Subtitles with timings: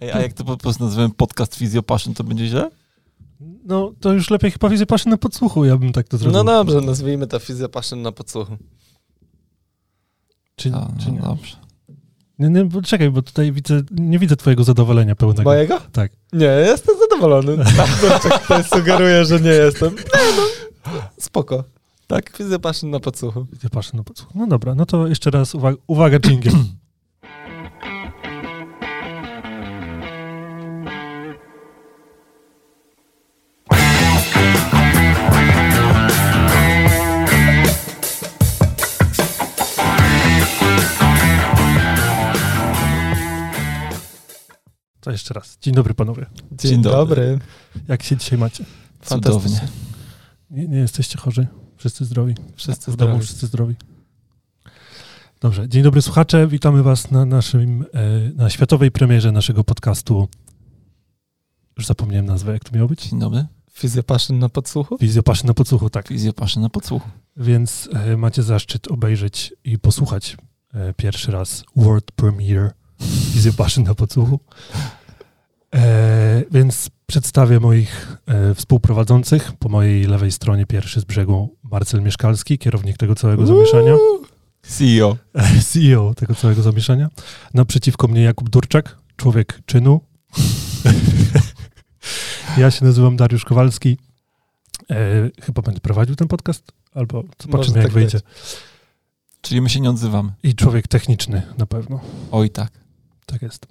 [0.00, 2.70] Ej, a jak to po prostu nazywamy podcast Fizjopaszyn, to będzie źle?
[3.64, 6.36] No, to już lepiej chyba widzę paszy na podsłuchu, ja bym tak to zrobił.
[6.36, 8.56] No dobrze, nazwijmy to fizjopaszyn na podsłuchu.
[10.56, 11.20] Czy, A, czy no nie?
[11.20, 11.56] dobrze.
[12.38, 15.42] Nie, nie, bo czekaj, bo tutaj widzę, nie widzę twojego zadowolenia pełnego.
[15.42, 15.80] Mojego?
[15.92, 16.12] Tak.
[16.32, 17.56] Nie, jestem zadowolony.
[18.08, 19.94] Dlaczego tutaj sugeruję, że nie jestem?
[19.94, 20.02] Nie
[20.36, 21.64] no, spoko.
[22.06, 23.46] Tak, fizjopaszyn na podsłuchu.
[23.52, 24.38] Widzę paszy na podsłuchu.
[24.38, 26.52] No dobra, no to jeszcze raz uwaga, uwaga jingle.
[45.06, 45.58] To jeszcze raz.
[45.60, 46.26] Dzień dobry panowie.
[46.52, 46.96] Dzień, Dzień dobry.
[46.96, 47.38] dobry.
[47.88, 48.64] Jak się dzisiaj macie?
[49.00, 49.58] Fantastycznie.
[49.58, 49.72] Cudownie.
[50.50, 51.46] Nie, nie jesteście chorzy?
[51.76, 52.34] Wszyscy zdrowi?
[52.56, 53.24] Wszyscy w domu zdrowi.
[53.24, 53.74] wszyscy zdrowi.
[55.40, 55.68] Dobrze.
[55.68, 56.46] Dzień dobry słuchacze.
[56.46, 60.28] Witamy was na naszym, e, na światowej premierze naszego podcastu.
[61.76, 63.08] Już zapomniałem nazwę, jak to miało być?
[63.08, 63.46] Dzień dobry.
[63.72, 64.96] Fizjopaszyn na podsłuchu?
[65.00, 66.08] Wizjopaszy na podsłuchu, tak.
[66.08, 67.10] Fizjopaszyn na podsłuchu.
[67.36, 70.36] Więc e, macie zaszczyt obejrzeć i posłuchać
[70.74, 72.70] e, pierwszy raz World Premiere
[73.34, 74.40] Wizjopaszy na podsłuchu.
[75.74, 79.52] E, więc przedstawię moich e, współprowadzących.
[79.58, 83.96] Po mojej lewej stronie pierwszy z brzegu Marcel Mieszkalski, kierownik tego całego zamieszania.
[84.62, 85.16] CEO.
[85.72, 87.08] CEO tego całego zamieszania.
[87.54, 90.00] Naprzeciwko mnie Jakub Durczak, człowiek czynu.
[92.58, 93.98] ja się nazywam Dariusz Kowalski.
[94.90, 98.20] E, chyba będę prowadził ten podcast, albo zobaczymy jak tak wyjdzie.
[99.40, 100.32] Czyli my się nie odzywamy.
[100.42, 102.00] I człowiek techniczny na pewno.
[102.30, 102.85] Oj tak.
[103.26, 103.66] Tak jest.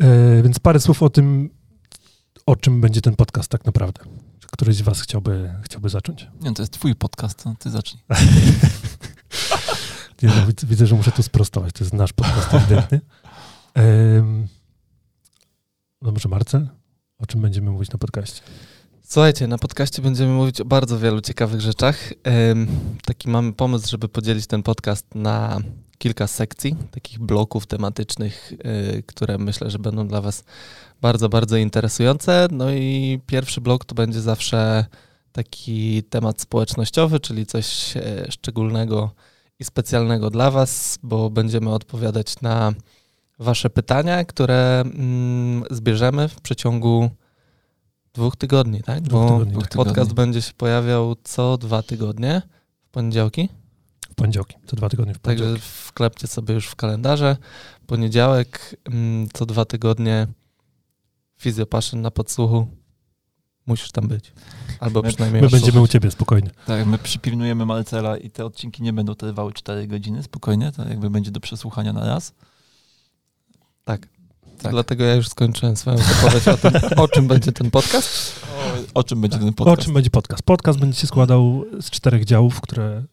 [0.00, 1.50] E, więc parę słów o tym,
[2.46, 4.04] o czym będzie ten podcast tak naprawdę.
[4.40, 6.28] Czy któryś z was chciałby, chciałby zacząć?
[6.40, 8.02] Nie, to jest twój podcast, no, ty zacznij.
[10.22, 11.72] Nie, no, widzę, widzę, że muszę tu sprostować.
[11.72, 13.00] To jest nasz podcast ewidentnie.
[13.74, 14.48] Em,
[16.02, 16.68] no może Marcel?
[17.18, 18.42] O czym będziemy mówić na podcaście?
[19.02, 22.12] Słuchajcie, na podcaście będziemy mówić o bardzo wielu ciekawych rzeczach.
[23.04, 25.60] Taki mamy pomysł, żeby podzielić ten podcast na
[25.98, 30.44] kilka sekcji, takich bloków tematycznych, y, które myślę, że będą dla Was
[31.00, 32.48] bardzo, bardzo interesujące.
[32.50, 34.84] No i pierwszy blok to będzie zawsze
[35.32, 39.10] taki temat społecznościowy, czyli coś e, szczególnego
[39.58, 42.72] i specjalnego dla Was, bo będziemy odpowiadać na
[43.38, 47.10] Wasze pytania, które mm, zbierzemy w przeciągu
[48.14, 49.00] dwóch tygodni, tak?
[49.00, 49.62] Dwóch Bo tygodni, tak.
[49.62, 50.14] podcast tygodni.
[50.14, 52.42] będzie się pojawiał co dwa tygodnie
[52.84, 53.48] w poniedziałki.
[54.16, 54.56] Poniedziałki.
[54.66, 55.68] Co dwa tygodnie w Także poniedziałki.
[55.84, 57.36] wklepcie sobie już w kalendarze.
[57.86, 60.26] Poniedziałek, mm, co dwa tygodnie
[61.40, 62.66] Fizjopaszyn na podsłuchu.
[63.66, 64.32] Musisz tam być.
[64.80, 65.90] Albo My- przynajmniej My będziemy u słuchać.
[65.90, 66.50] ciebie, spokojnie.
[66.66, 71.10] Tak, my przypilnujemy Marcela i te odcinki nie będą trwały 4 godziny, spokojnie, to jakby
[71.10, 72.32] będzie do przesłuchania na raz.
[73.84, 74.08] Tak.
[74.62, 74.72] Tak.
[74.72, 78.40] Dlatego ja już skończyłem swoją wypowiedź o tym, o czym będzie ten podcast.
[78.94, 79.82] O, o czym będzie ten O podcast?
[79.82, 80.42] czym będzie podcast?
[80.42, 83.04] Podcast będzie się składał z czterech działów, które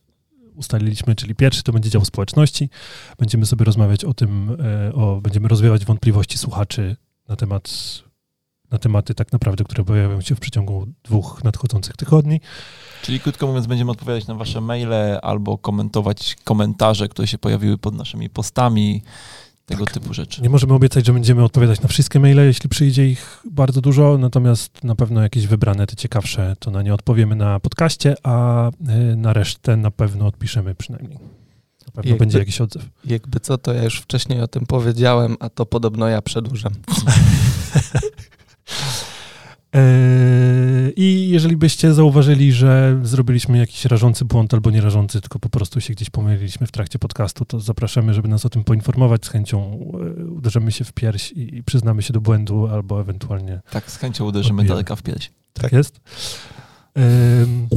[0.56, 2.69] ustaliliśmy, czyli pierwszy to będzie dział społeczności.
[3.18, 4.58] Będziemy sobie rozmawiać o tym,
[4.90, 6.96] e, o, będziemy rozwiewać wątpliwości słuchaczy
[7.30, 7.69] na temat
[8.74, 12.41] na tematy tak naprawdę, które pojawią się w przeciągu dwóch nadchodzących tygodni.
[13.02, 17.94] Czyli krótko mówiąc, będziemy odpowiadać na wasze maile albo komentować komentarze, które się pojawiły pod
[17.94, 19.03] naszymi postami,
[19.66, 20.41] tego typu rzeczy.
[20.41, 24.84] Nie możemy obiecać, że będziemy odpowiadać na wszystkie maile, jeśli przyjdzie ich bardzo dużo, natomiast
[24.84, 28.72] na pewno jakieś wybrane, te ciekawsze, to na nie odpowiemy na podcaście, a e,
[29.16, 31.19] na resztę na pewno odpiszemy przynajmniej.
[31.85, 32.90] Na pewno Jakby- będzie jakiś odzew.
[33.06, 36.73] Jakby co, to ja już wcześniej o tym powiedziałem, a to podobno ja przedłużam.
[39.73, 45.50] Eee, I jeżeli byście zauważyli, że zrobiliśmy jakiś rażący błąd albo nie rażący, tylko po
[45.50, 49.25] prostu się gdzieś pomyliliśmy w trakcie podcastu, to zapraszamy, żeby nas o tym poinformować.
[49.25, 49.79] Z chęcią
[50.19, 54.25] e, uderzymy się w pierś i przyznamy się do błędu, albo ewentualnie Tak, z chęcią
[54.25, 54.69] uderzymy Odbijamy.
[54.69, 55.31] daleka w pierś.
[55.53, 56.00] tak, jest.
[56.95, 57.67] Em,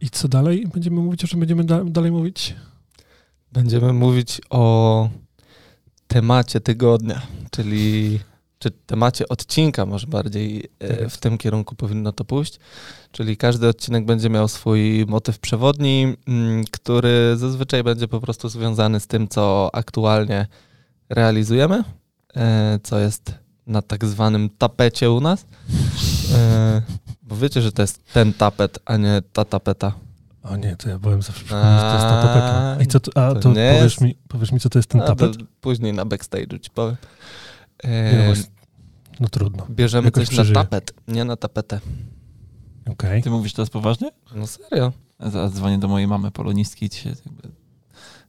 [0.00, 0.66] I co dalej?
[0.74, 2.54] Będziemy mówić, o czym będziemy da- dalej mówić?
[3.52, 5.08] Będziemy mówić o
[6.06, 8.18] temacie tygodnia, czyli
[8.62, 11.16] czy temacie odcinka może bardziej Tak e, jest.
[11.16, 12.58] w tym kierunku powinno to pójść.
[13.12, 19.00] Czyli każdy odcinek będzie miał swój motyw przewodni, mm, który zazwyczaj będzie po prostu związany
[19.00, 20.46] z tym, co aktualnie
[21.08, 21.84] realizujemy,
[22.36, 23.34] e, co jest
[23.66, 25.46] na tak zwanym tapecie u nas.
[26.34, 26.82] E,
[27.22, 29.92] Bo wiecie, że to jest ten tapet, a nie ta tapeta.
[30.42, 32.76] O nie, to ja byłem zawsze przekonany, że to jest ta tapeta.
[32.82, 35.00] I co to, a to to powiesz jest- mi, powiesz mi, co to jest ten
[35.00, 35.36] A, tapet?
[35.38, 36.96] to Później na backstage'u ci powiem.
[37.84, 38.34] Nie, no E,
[39.20, 39.66] no trudno.
[39.70, 40.54] Bierzemy Jakoś coś przeżyję.
[40.54, 41.80] na tapet, nie na tapetę.
[42.90, 43.22] Okej.
[43.22, 44.10] Ty mówisz teraz poważnie?
[44.34, 44.92] No serio.
[45.20, 47.48] Zaraz dzwonię do mojej mamy polonistki i ci się jakby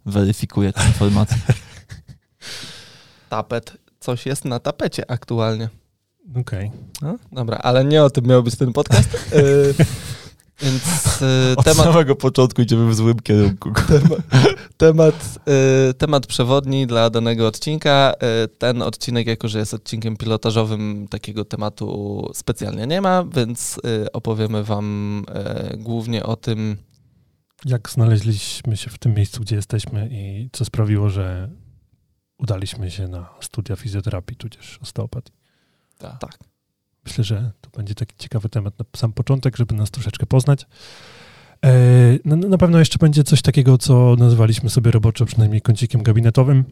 [0.05, 1.37] weryfikuje tę informację.
[3.29, 3.77] tapet.
[3.99, 5.69] Coś jest na tapecie aktualnie.
[6.35, 6.71] Okej.
[7.01, 9.09] No, dobra, ale nie o tym miał być ten podcast.
[10.61, 13.71] Więc y, Od temat, samego początku idziemy w złym kierunku.
[14.77, 15.39] temat,
[15.89, 18.13] y, temat przewodni dla danego odcinka.
[18.43, 24.11] Y, ten odcinek, jako że jest odcinkiem pilotażowym, takiego tematu specjalnie nie ma, więc y,
[24.11, 25.19] opowiemy Wam
[25.73, 26.77] y, głównie o tym,
[27.65, 31.49] Jak znaleźliśmy się w tym miejscu, gdzie jesteśmy i co sprawiło, że
[32.37, 35.33] udaliśmy się na studia fizjoterapii, tudzież osteopatii.
[35.97, 36.19] Tak.
[36.19, 36.50] tak.
[37.05, 40.65] Myślę, że to będzie taki ciekawy temat na sam początek, żeby nas troszeczkę poznać.
[41.65, 41.71] E,
[42.25, 46.65] Na, na pewno jeszcze będzie coś takiego, co nazywaliśmy sobie roboczo przynajmniej kącikiem gabinetowym,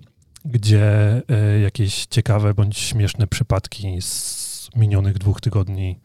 [0.46, 6.00] gdzie e, jakieś ciekawe bądź śmieszne przypadki z minionych dwóch tygodni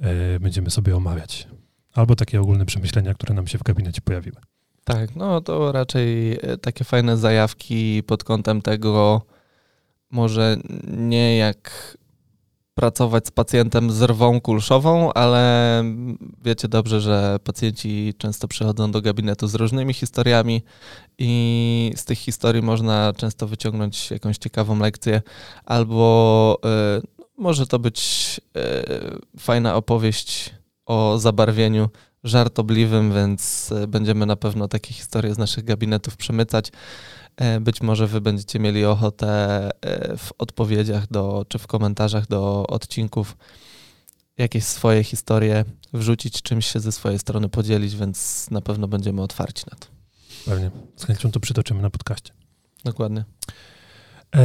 [0.00, 1.48] e, będziemy sobie omawiać.
[1.94, 4.36] Albo takie ogólne przemyślenia, które nam się w gabinecie pojawiły.
[4.84, 9.22] Tak, no to raczej takie fajne zajawki pod kątem tego,
[10.10, 10.56] może
[10.86, 11.96] nie jak
[12.74, 15.84] pracować z pacjentem z rwą kulszową, ale
[16.44, 20.62] wiecie dobrze, że pacjenci często przychodzą do gabinetu z różnymi historiami
[21.18, 25.22] i z tych historii można często wyciągnąć jakąś ciekawą lekcję,
[25.64, 26.58] albo
[26.98, 30.54] y, może to być y, fajna opowieść
[30.86, 31.88] o zabarwieniu
[32.24, 36.72] żartobliwym, więc y, będziemy na pewno takie historie z naszych gabinetów przemycać.
[37.36, 39.28] E, Być może wy będziecie mieli ochotę
[39.80, 43.36] e, w odpowiedziach do, czy w komentarzach do odcinków
[44.38, 49.64] jakieś swoje historie wrzucić, czymś się ze swojej strony podzielić, więc na pewno będziemy otwarci
[49.70, 49.86] na to.
[50.44, 50.70] Pewnie.
[50.96, 52.32] Z chęcią to przytoczymy na podcaście.
[52.84, 53.24] Dokładnie.
[54.34, 54.40] E,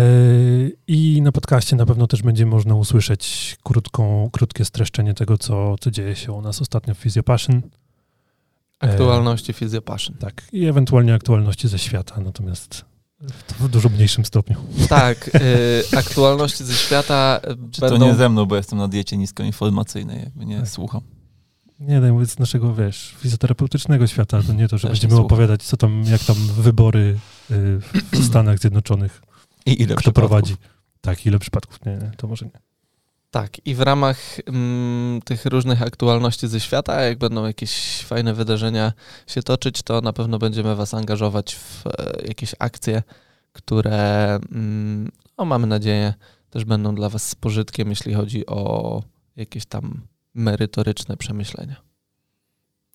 [0.87, 5.91] I na podcaście na pewno też będzie można usłyszeć krótką, krótkie streszczenie tego, co, co
[5.91, 7.61] dzieje się u nas ostatnio w Physiopassion.
[8.79, 10.15] Aktualności Physiopassion.
[10.17, 12.85] Tak, i ewentualnie aktualności ze świata, natomiast
[13.21, 14.55] w, w dużo mniejszym stopniu.
[14.89, 15.27] Tak,
[15.93, 17.39] y, aktualności ze świata
[17.71, 17.99] Czy będą...
[17.99, 20.69] to nie ze mną, bo jestem na diecie niskoinformacyjnej, jakby nie Tak.
[20.69, 21.01] słucham.
[21.79, 25.63] Nie, daj mówić z naszego, wiesz, fizjoterapeutycznego świata, to nie to, że Też będziemy opowiadać,
[25.63, 26.99] co tam, jak tam wybory
[27.51, 27.79] y,
[28.11, 29.21] w Stanach Zjednoczonych,
[29.65, 30.13] I ile kto przypadków?
[30.13, 30.55] prowadzi.
[31.01, 31.85] Tak, ile przypadków?
[31.85, 32.51] Nie, nie, to może nie.
[33.31, 38.93] Tak, i w ramach mm, tych różnych aktualności ze świata, jak będą jakieś fajne wydarzenia
[39.27, 43.03] się toczyć, to na pewno będziemy Was angażować w e, jakieś akcje,
[43.53, 46.13] które, mm, no, mamy nadzieję,
[46.49, 49.03] też będą dla Was z pożytkiem, jeśli chodzi o
[49.35, 50.01] jakieś tam
[50.33, 51.75] merytoryczne przemyślenia.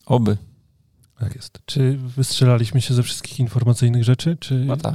[0.06, 0.36] Oby.
[1.18, 1.58] Tak jest.
[1.64, 4.54] Czy wystrzelaliśmy się ze wszystkich informacyjnych rzeczy, czy...
[4.54, 4.94] No tak.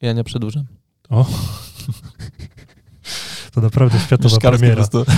[0.00, 0.64] Ja nie przedłużam.
[1.10, 1.26] O!
[3.52, 4.84] To naprawdę światowa Szkarski premiera.
[4.84, 5.12] po prostu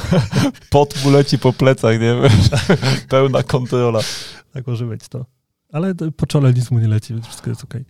[0.70, 2.30] pot mu leci po plecach, nie wiem.
[3.08, 4.00] Pełna kontrola.
[4.52, 5.26] Tak może być to.
[5.72, 7.84] Ale po czole nic mu nie leci, więc wszystko jest okej.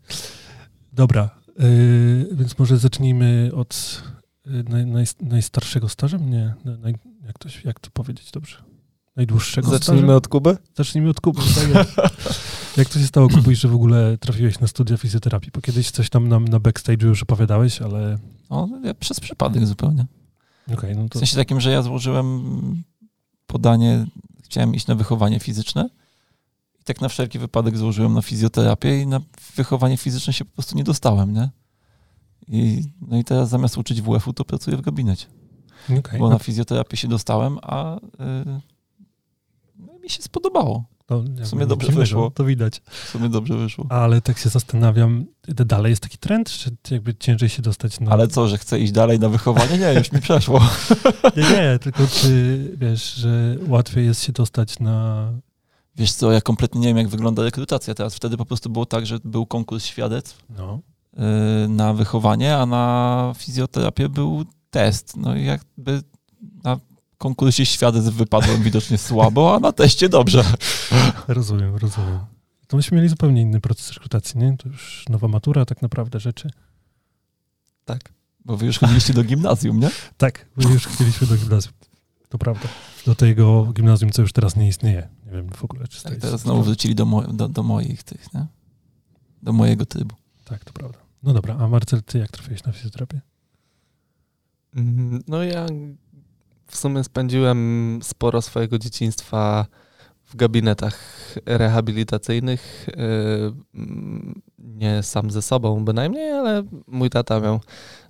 [0.92, 4.02] Dobra, yy, więc może zacznijmy od
[4.46, 6.30] yy, naj, naj, najstarszego stażem?
[6.30, 6.94] Nie, naj,
[7.26, 8.56] jak, to, jak to powiedzieć dobrze?
[9.16, 10.16] Najdłuższego Zacznijmy stażem?
[10.16, 10.56] od Kuby?
[10.76, 11.40] Zacznijmy od Kuby.
[11.54, 11.96] Tak jest.
[12.76, 15.50] jak to się stało, Kubuś, że w ogóle trafiłeś na studia fizjoterapii?
[15.54, 18.18] Bo kiedyś coś tam nam na backstage'u już opowiadałeś, ale
[18.48, 20.06] O, ja przez przypadek zupełnie.
[20.72, 22.42] okej, no W to sensie takim, że ja złożyłem
[23.46, 24.06] podanie,
[24.44, 25.90] chciałem iść na wychowanie fizyczne
[26.80, 29.20] i tak na wszelki wypadek złożyłem na fizjoterapię i na
[29.56, 31.50] wychowanie fizyczne się po prostu nie dostałem, nie?
[32.48, 35.26] I, no i teraz zamiast uczyć WF-u, to pracuję w gabinecie.
[35.99, 36.18] okej.
[36.20, 38.00] Bo no na fizjoterapię się dostałem, a y,
[38.46, 38.69] no i
[40.00, 40.85] mi się spodobało.
[41.07, 42.30] to, w sumie dobrze wyszło.
[42.30, 42.83] To widać.
[42.90, 43.87] W sumie dobrze wyszło.
[43.88, 48.11] Ale tak się zastanawiam, dalej jest taki trend, czy jakby ciężej się dostać na...
[48.11, 49.78] Ale co, że chcę iść dalej na wychowanie?
[49.78, 50.61] Nie, już mi przeszło.
[51.37, 55.28] Nie, nie, tylko czy wiesz, że łatwiej jest się dostać na...
[55.97, 58.14] Wiesz co, ja kompletnie nie wiem, jak wygląda rekrutacja teraz.
[58.14, 60.80] Wtedy po prostu było tak, że był konkurs świadectw No,
[61.64, 65.16] y, na wychowanie, a na fizjoterapię był test.
[65.16, 66.02] No i jakby
[66.64, 66.78] na
[67.20, 70.44] konkursie świadectw wypadłem widocznie słabo, a na teście dobrze.
[71.28, 72.18] rozumiem, rozumiem.
[72.66, 74.56] To myśmy mieli zupełnie inny proces rekrutacji, nie?
[74.56, 76.50] To już nowa matura tak naprawdę rzeczy.
[77.84, 78.12] Tak.
[78.44, 79.90] Bo wy już chodziliście do gimnazjum, nie?
[80.16, 81.74] Tak, my już chcieliśmy do gimnazjum.
[82.28, 82.68] To prawda.
[83.06, 85.08] Do tego gimnazjum, co już teraz nie istnieje.
[85.26, 86.22] Nie wiem w ogóle, czy Tak, jest...
[86.22, 88.46] teraz znowu wrócili do, mo- do, do moich tych, nie?
[89.42, 90.14] Do mojego trybu.
[90.44, 90.98] Tak, to prawda.
[91.22, 93.20] No dobra, a Marcel, ty jak trafiłeś na fizjoterapię?
[94.76, 95.66] Mm, No ja
[96.70, 99.66] w sumie spędziłem sporo swojego dzieciństwa
[100.24, 100.98] w gabinetach
[101.46, 102.86] rehabilitacyjnych.
[102.96, 107.60] Mm, Nie sam ze sobą bynajmniej, ale mój tata miał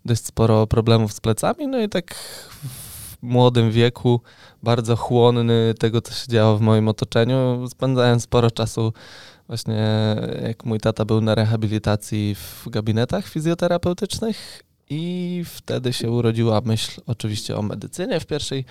[0.04, 4.20] dość sporo problemów z plecami, no i tak w młodym wieku,
[4.62, 8.92] bardzo chłonny tego, co się działo w moim otoczeniu, spędzałem sporo czasu
[9.50, 17.00] Właśnie jak mój tata był na rehabilitacji w gabinetach fizjoterapeutycznych i wtedy się urodziła myśl
[17.06, 18.64] oczywiście o medycynie w pierwszej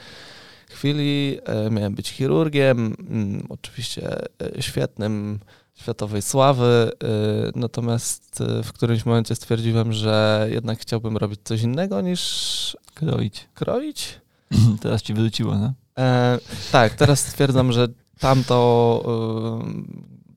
[0.70, 1.40] chwili.
[1.46, 4.22] E, miałem być chirurgiem, mm, oczywiście
[4.58, 5.40] e, świetnym,
[5.76, 7.08] światowej sławy, e,
[7.56, 13.48] natomiast w którymś momencie stwierdziłem, że jednak chciałbym robić coś innego niż kroić.
[13.54, 14.22] Kroić?
[14.82, 15.74] Teraz ci wyrzuciło, no?
[15.98, 16.40] E,
[16.72, 17.88] tak, teraz stwierdzam, że
[18.20, 19.04] tamto,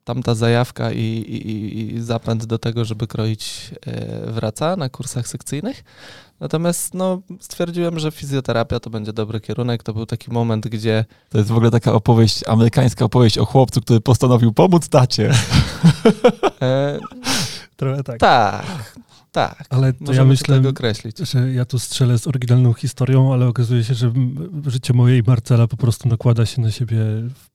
[0.05, 5.85] tamta zajawka i, i, i, zapęd do tego, żeby kroić y, wraca na kursach sekcyjnych.
[6.41, 9.83] Natomiast no, stwierdziłem, że fizjoterapia to będzie dobry kierunek.
[9.83, 11.05] To był taki moment, gdzie.
[11.29, 15.33] To jest w ogóle taka opowieść, amerykańska opowieść o chłopcu, który postanowił pomóc tacie.
[16.63, 16.99] E,
[17.77, 18.19] Trochę tak.
[18.21, 18.95] Tak,
[19.33, 20.63] tak, ale to ja myślę,
[21.23, 24.13] że ja tu strzelę z oryginalną historią, ale okazuje się, że
[24.67, 26.99] życie moje i Marcela po prostu nakłada się na siebie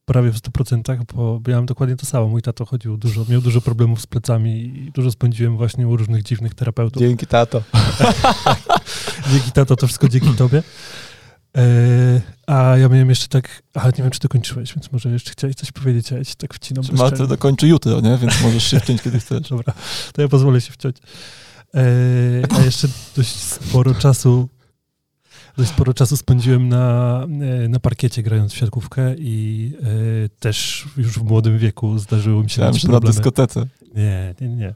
[0.08, 2.28] prawie w 100%, bo miałem dokładnie to samo.
[2.28, 6.24] Mój tato chodził dużo, miał dużo problemów z plecami i dużo spędziłem właśnie u różnych
[6.24, 7.02] dziwnych terapeutów.
[7.02, 7.64] Dzięki tato.
[9.32, 10.64] dzięki tato, to wszystko dzięki tobie.
[11.58, 15.32] E, a ja miałem jeszcze tak, a nie wiem, czy to kończyłeś, więc może jeszcze
[15.32, 16.86] chciałeś coś powiedzieć, a ja ci tak wcinam.
[16.94, 18.18] Marta dokończy jutro, nie?
[18.18, 19.50] Więc możesz się wciąć, kiedy chcesz.
[19.50, 19.74] Dobra,
[20.14, 20.98] to ja pozwolę się wciąć.
[21.76, 21.82] E,
[22.58, 24.50] a jeszcze dość sporo czasu
[25.58, 27.24] dość sporo czasu spędziłem na,
[27.64, 32.50] e, na parkiecie grając w siatkówkę i e, też już w młodym wieku zdarzyło mi
[32.50, 33.06] się Myślałem, mieć problemy.
[33.06, 33.68] na dyskotece.
[33.96, 34.74] Nie, nie, nie.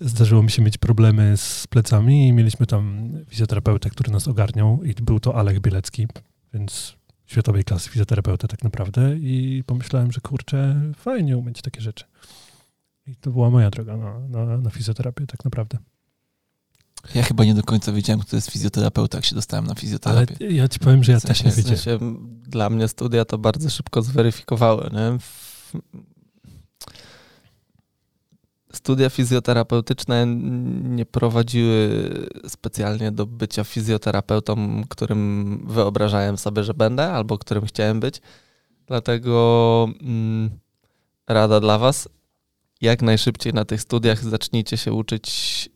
[0.00, 4.94] Zdarzyło mi się mieć problemy z plecami i mieliśmy tam fizjoterapeutę, który nas ogarniał i
[4.94, 6.06] był to Alek Bielecki,
[6.54, 6.96] więc
[7.26, 12.04] światowej klasy fizjoterapeuta tak naprawdę i pomyślałem, że kurczę, fajnie umieć takie rzeczy.
[13.06, 15.78] I to była moja droga na, na, na fizjoterapię tak naprawdę.
[17.14, 20.36] Ja chyba nie do końca wiedziałem, kto jest fizjoterapeuta, jak się dostałem na fizjoterapię.
[20.40, 21.78] Ale ja ci powiem, że ja w sensie, też nie wiedziałem.
[21.78, 24.90] W sensie, dla mnie studia to bardzo szybko zweryfikowały.
[24.92, 25.18] Nie?
[28.72, 30.26] Studia fizjoterapeutyczne
[30.82, 31.90] nie prowadziły
[32.48, 38.20] specjalnie do bycia fizjoterapeutą, którym wyobrażałem sobie, że będę, albo którym chciałem być.
[38.86, 40.50] Dlatego mm,
[41.26, 42.08] rada dla Was,
[42.80, 45.68] jak najszybciej na tych studiach zacznijcie się uczyć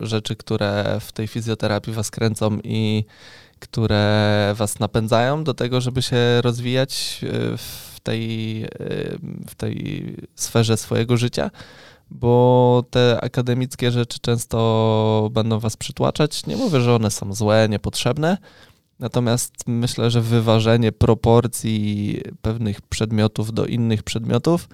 [0.00, 3.04] rzeczy, które w tej fizjoterapii was kręcą i
[3.58, 8.64] które was napędzają do tego, żeby się rozwijać e, w tej,
[9.48, 11.50] w tej sferze swojego życia,
[12.10, 16.46] bo te akademickie rzeczy często będą was przytłaczać.
[16.46, 18.38] Nie mówię, że one są złe, niepotrzebne,
[18.98, 24.68] natomiast myślę, że wyważenie proporcji pewnych przedmiotów do innych przedmiotów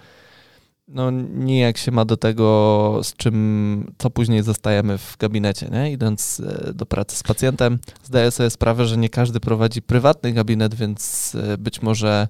[0.88, 5.92] no nijak się ma do tego, z czym, co później zostajemy w gabinecie, nie?
[5.92, 7.78] idąc e, do pracy z pacjentem.
[8.04, 12.28] Zdaję sobie sprawę, że nie każdy prowadzi prywatny gabinet, więc e, być może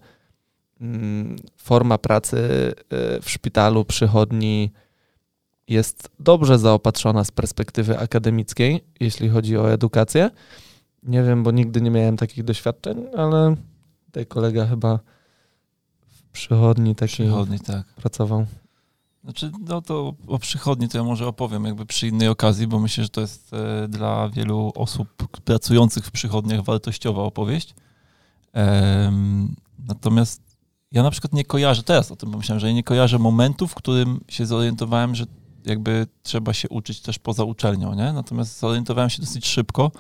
[0.81, 2.39] mm, forma pracy
[2.91, 4.73] e, w szpitalu, przychodni
[5.69, 10.31] jest dobrze zaopatrzona z perspektywy akademickiej, jeśli chodzi o edukację.
[11.03, 13.57] Nie wiem, bo nigdy nie miałem takich doświadczeń, ale
[14.07, 15.01] tutaj kolega chyba
[16.37, 17.87] przychodni taki przychodni, tak.
[17.87, 18.47] pracował.
[19.25, 23.05] Znaczy, no to o przychodni to ja może opowiem jakby przy innej okazji, bo myślę,
[23.05, 27.75] że to jest e, dla wielu osób pracujących w przychodniach wartościowa opowieść.
[29.89, 30.57] natomiast
[30.93, 33.75] ja na przykład nie kojarzę, teraz o tym pomyślałem, że ja nie kojarzę momentu, w
[33.75, 35.27] którym się zorientowałem, że
[35.65, 38.13] jakby trzeba się uczyć też poza uczelnią, nie?
[38.13, 39.91] Natomiast zorientowałem się dosyć szybko,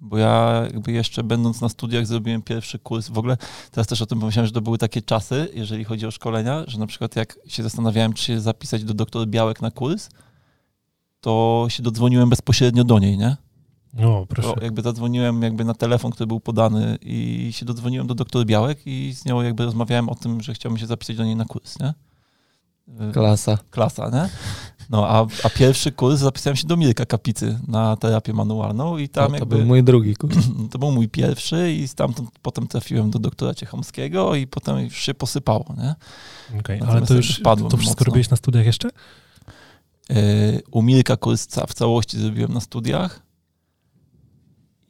[0.00, 3.08] bo ja jakby jeszcze będąc na studiach zrobiłem pierwszy kurs.
[3.08, 3.36] W ogóle
[3.70, 6.78] teraz też o tym pomyślałem, że to były takie czasy, jeżeli chodzi o szkolenia, że
[6.78, 10.08] na przykład jak się zastanawiałem, czy się zapisać do doktor Białek na kurs,
[11.20, 13.36] to się dodzwoniłem bezpośrednio do niej, nie?
[13.94, 14.54] No, proszę.
[14.54, 18.86] To jakby zadzwoniłem jakby na telefon, który był podany i się dodzwoniłem do doktor Białek
[18.86, 21.78] i z nią jakby rozmawiałem o tym, że chciałbym się zapisać do niej na kurs,
[21.80, 21.94] nie?
[23.12, 23.58] Klasa.
[23.70, 24.28] Klasa, nie?
[24.90, 29.24] No, a, a pierwszy kurs zapisałem się do Mirka Kapicy na terapię manualną i tam
[29.24, 29.50] no, to jakby...
[29.50, 30.36] To był mój drugi kurs.
[30.70, 35.14] To był mój pierwszy i stamtąd potem trafiłem do doktora Ciechomskiego i potem już się
[35.14, 35.94] posypało, nie?
[36.60, 38.04] Okej, okay, ale to już to wszystko mocno.
[38.04, 38.88] robiłeś na studiach jeszcze?
[40.08, 40.16] Yy,
[40.70, 43.22] u Mirka kurs w całości zrobiłem na studiach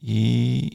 [0.02, 0.70] i,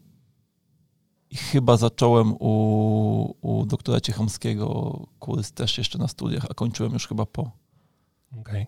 [1.30, 7.08] i chyba zacząłem u, u doktora Ciechomskiego kurs też jeszcze na studiach, a kończyłem już
[7.08, 7.52] chyba po.
[8.40, 8.66] Okay.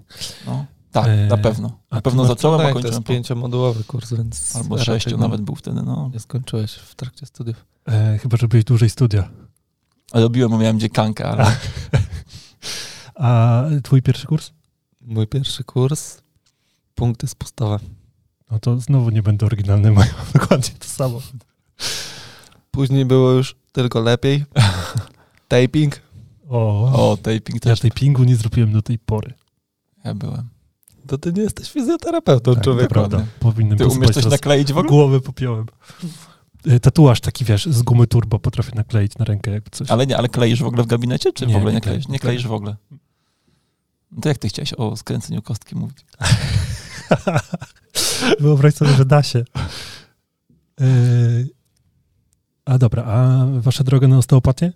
[0.48, 1.80] No, tak, e, na pewno.
[1.92, 2.94] Na pewno zacząłem, tak, a kończyłem.
[2.94, 4.56] To jest pięciomodułowy kurs, więc...
[4.56, 6.10] Albo sześciu nawet był wtedy, no.
[6.14, 7.66] Nie skończyłeś w trakcie studiów.
[7.88, 9.30] E, chyba, że byłeś dłużej studia.
[10.12, 11.56] A robiłem, bo miałem dziekankę, ale...
[13.16, 14.52] a twój pierwszy kurs?
[15.02, 16.22] Mój pierwszy kurs,
[16.96, 17.80] punkty spustowe.
[18.52, 21.22] No to znowu nie będę oryginalny, mają dokładnie to samo.
[22.72, 24.46] Później było już tylko lepiej.
[25.48, 26.02] Taping.
[26.50, 27.80] O, O, taping ja też.
[27.80, 29.34] tapingu nie zrobiłem do tej pory.
[30.04, 30.50] Ja byłem.
[31.08, 32.88] To ty nie jesteś fizjoterapeutą, Tak, człowieku.
[32.88, 33.26] to prawda.
[33.40, 34.90] Powinienem Ty umiesz coś nakleić w ogóle?
[34.90, 35.66] Głowę popiąłem.
[36.68, 39.92] Y, Tatuaż taki, wiesz, z gumy turbo potrafię nakleić na rękę jakby coś.
[39.92, 42.08] Ale nie, ale kleisz w ogóle w gabinecie, czy Nie, w ogóle nie nie kleisz?
[42.08, 42.76] nie kleisz w ogóle.
[44.12, 45.98] No to jak ty chciałeś o skręceniu kostki mówić?
[48.40, 49.46] Wyobraź sobie, że da się.
[50.82, 51.50] Y,
[52.66, 54.74] A dobra, a wasza droga na osteopatię?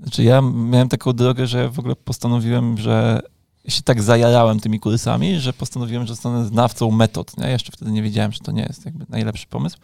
[0.00, 3.20] Znaczy ja miałem taką drogę, że w ogóle postanowiłem, że
[3.68, 7.36] się tak zajarałem tymi kursami, że postanowiłem, że zostanę znawcą metod.
[7.38, 7.50] Nie?
[7.50, 9.76] Jeszcze wtedy nie wiedziałem, że to nie jest jakby najlepszy pomysł.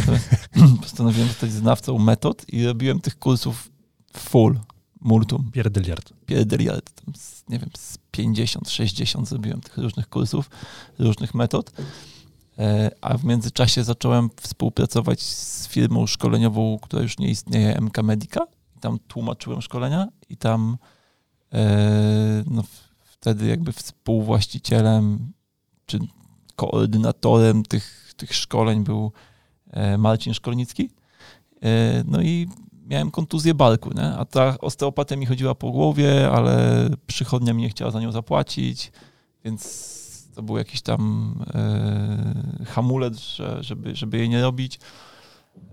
[0.82, 3.70] Postanowiłem zostać znawcą metod i robiłem tych kursów
[4.16, 4.58] full,
[5.00, 6.12] multum, Pierdyliard.
[6.26, 6.90] pierdeliard.
[7.04, 10.50] Tam z, nie wiem, z 50, 60 zrobiłem tych różnych kursów,
[10.98, 11.72] różnych metod.
[12.58, 18.46] E, A w międzyczasie zacząłem współpracować z firmą szkoleniową, która już nie istnieje, MK Medica.
[18.80, 20.76] Tam tłumaczyłem szkolenia i tam
[21.52, 22.62] e, no,
[23.24, 25.32] wtedy jakby współwłaścicielem
[25.86, 25.98] czy
[26.56, 29.12] koordynatorem tych, tych szkoleń był
[29.70, 30.90] e, Marcin Szkolnicki.
[31.62, 32.48] E, No i
[32.86, 34.02] miałem kontuzję barku, nie?
[34.02, 38.92] a ta osteopatia mi chodziła po głowie, ale przychodnia mi nie chciała za nią zapłacić,
[39.44, 44.78] więc to był jakiś tam e, hamulec, że, żeby, żeby jej nie robić.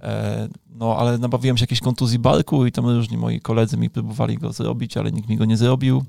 [0.02, 4.38] E, no, ale nabawiłem się jakiejś kontuzji barku i tam różni moi koledzy mi próbowali
[4.38, 6.04] go zrobić, ale nikt mi go nie zrobił.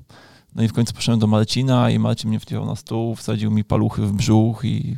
[0.55, 3.63] No i w końcu poszedłem do Marcina i Marcin mnie wziął na stół, wsadził mi
[3.63, 4.97] paluchy w brzuch i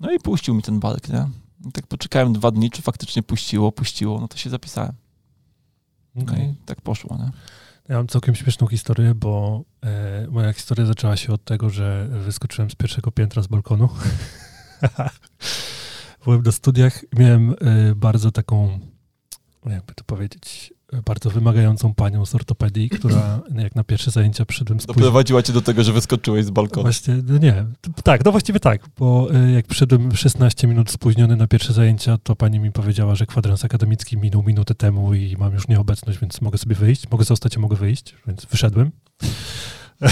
[0.00, 1.28] no i puścił mi ten bark, nie?
[1.68, 4.92] I tak poczekałem dwa dni, czy faktycznie puściło, puściło, no to się zapisałem.
[6.14, 6.48] No Okej.
[6.48, 7.30] i tak poszło, nie?
[7.88, 12.70] Ja mam całkiem śmieszną historię, bo e, moja historia zaczęła się od tego, że wyskoczyłem
[12.70, 13.88] z pierwszego piętra z balkonu.
[16.24, 17.54] Byłem na studiach i miałem e,
[17.94, 18.78] bardzo taką,
[19.66, 24.86] jakby to powiedzieć, bardzo wymagającą panią z ortopedii, która jak na pierwsze zajęcia przyszedłem z
[24.86, 26.82] Doprowadziła cię do tego, że wyskoczyłeś z balkonu.
[26.82, 27.64] Właśnie, no nie,
[28.02, 32.36] tak, no właściwie tak, bo y, jak przyszedłem 16 minut spóźniony na pierwsze zajęcia, to
[32.36, 36.58] pani mi powiedziała, że kwadrans akademicki minął minutę temu i mam już nieobecność, więc mogę
[36.58, 38.90] sobie wyjść, mogę zostać, a mogę wyjść, więc wyszedłem.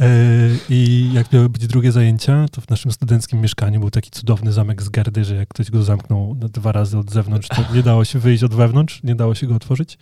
[0.00, 4.52] Y, I jak miały być drugie zajęcia, to w naszym studenckim mieszkaniu był taki cudowny
[4.52, 8.04] zamek z Gerdy, że jak ktoś go zamknął dwa razy od zewnątrz, to nie dało
[8.04, 9.98] się wyjść od wewnątrz, nie dało się go otworzyć.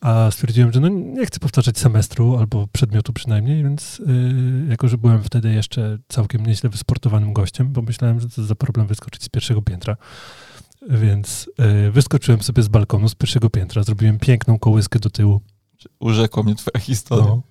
[0.00, 4.98] A stwierdziłem, że no nie chcę powtarzać semestru albo przedmiotu przynajmniej, więc yy, jako, że
[4.98, 9.28] byłem wtedy jeszcze całkiem nieźle wysportowanym gościem, bo myślałem, że to za problem wyskoczyć z
[9.28, 9.96] pierwszego piętra.
[10.90, 15.40] Więc yy, wyskoczyłem sobie z balkonu z pierwszego piętra, zrobiłem piękną kołyskę do tyłu.
[16.00, 17.24] Urzekła mnie twoja historia.
[17.24, 17.42] No,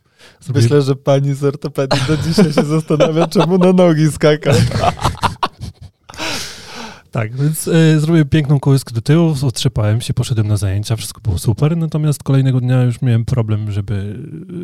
[0.56, 4.54] Myślę, że pani z ortopedii do dzisiaj się zastanawia, czemu na nogi skakał.
[7.12, 11.40] Tak, więc y, zrobiłem piękną kołyskę do tyłu, otrzepałem się, poszedłem na zajęcia, wszystko było
[11.40, 14.20] super, natomiast kolejnego dnia już miałem problem, żeby,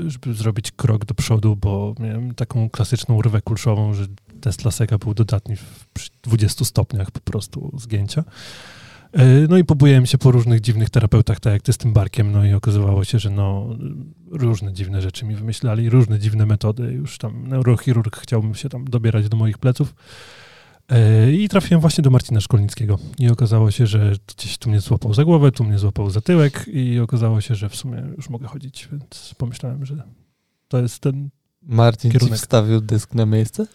[0.08, 4.06] żeby zrobić krok do przodu, bo miałem taką klasyczną rwę kulszową, że
[4.42, 8.24] test Laseka był dodatni w, przy 20 stopniach po prostu zgięcia.
[9.20, 12.32] Y, No i pobujałem się po różnych dziwnych terapeutach, tak jak ty z tym barkiem,
[12.32, 13.68] no i okazywało się, że no
[14.32, 19.30] różne dziwne rzeczy mi wymyślali, różne dziwne metody, już tam neurochirurg chciałbym się tam dobierać
[19.30, 19.96] do moich pleców.
[20.90, 23.00] E, I trafiłem właśnie do Marcina Szkolnickiego.
[23.20, 26.66] I okazało się, że gdzieś tu mnie złapał za głowę, tu mnie złapał za tyłek
[26.68, 30.04] i okazało się, że w sumie już mogę chodzić, więc pomyślałem, że
[30.68, 31.30] to jest ten...
[31.62, 32.40] Marcin ci Kierunek.
[32.40, 33.68] wstawił dysk na miejsce?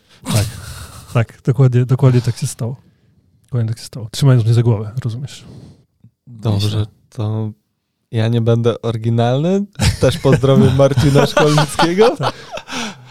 [1.14, 2.76] Tak, dokładnie, dokładnie tak się stało.
[3.52, 4.08] Dokładnie tak się stało.
[4.12, 5.44] Trzymając mnie za głowę, rozumiesz?
[6.26, 7.50] Dobrze, to
[8.10, 9.64] ja nie będę oryginalny.
[10.00, 12.16] Też pozdrowię Marcina Szkolnickiego,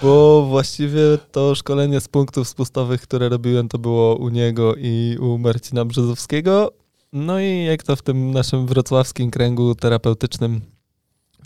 [0.02, 1.02] bo właściwie
[1.32, 6.72] to szkolenie z punktów spustowych, które robiłem, to było u niego i u Marcina Brzozowskiego.
[7.14, 10.62] No i jak to w tym naszym wrocławskim kręgu terapeutycznym,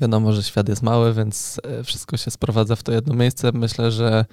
[0.01, 3.51] wiadomo, że świat jest mały, więc e, wszystko się sprowadza w to jedno miejsce.
[3.51, 4.25] Myślę, że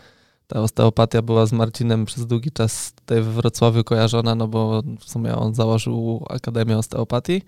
[0.53, 5.11] ta osteopatia była z Marcinem przez długi czas tutaj we Wrocławiu kojarzona, no bo w
[5.11, 7.43] sumie on założył Akademię Osteopatii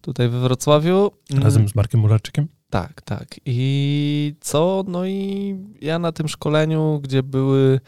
[0.00, 1.10] tutaj we Wrocławiu.
[1.30, 2.48] Mm, Razem z Markiem Mularczykiem.
[2.70, 3.40] Tak, tak.
[3.46, 4.84] I co?
[4.88, 7.80] No i ja na tym szkoleniu, gdzie były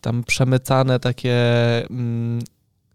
[0.00, 1.36] tam przemycane takie
[1.90, 2.42] mm,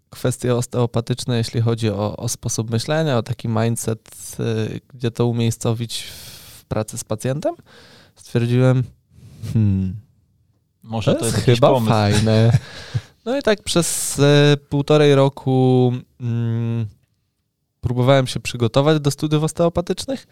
[0.10, 6.04] kwestie osteopatyczne, jeśli chodzi o, o sposób myślenia, o taki mindset, y, gdzie to umiejscowić
[6.04, 7.56] w pracy z pacjentem,
[8.16, 8.84] stwierdziłem,
[9.54, 10.07] hmm,
[10.88, 11.92] Może to, to jest chyba pomysł.
[11.92, 12.52] fajne.
[13.26, 16.86] No i tak przez e, półtorej roku mm,
[17.82, 20.28] próbowałem się przygotować do studiów osteopatycznych.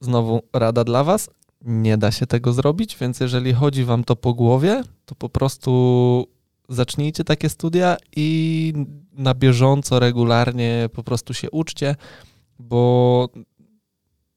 [0.00, 1.30] Znowu rada dla Was.
[1.62, 6.26] Nie da się tego zrobić, więc jeżeli chodzi Wam to po głowie, to po prostu
[6.68, 8.72] zacznijcie takie studia i
[9.12, 11.96] na bieżąco, regularnie po prostu się uczcie,
[12.58, 13.28] bo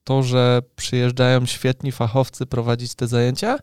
[0.04, 3.58] to, że przyjeżdżają świetni fachowcy prowadzić te zajęcia,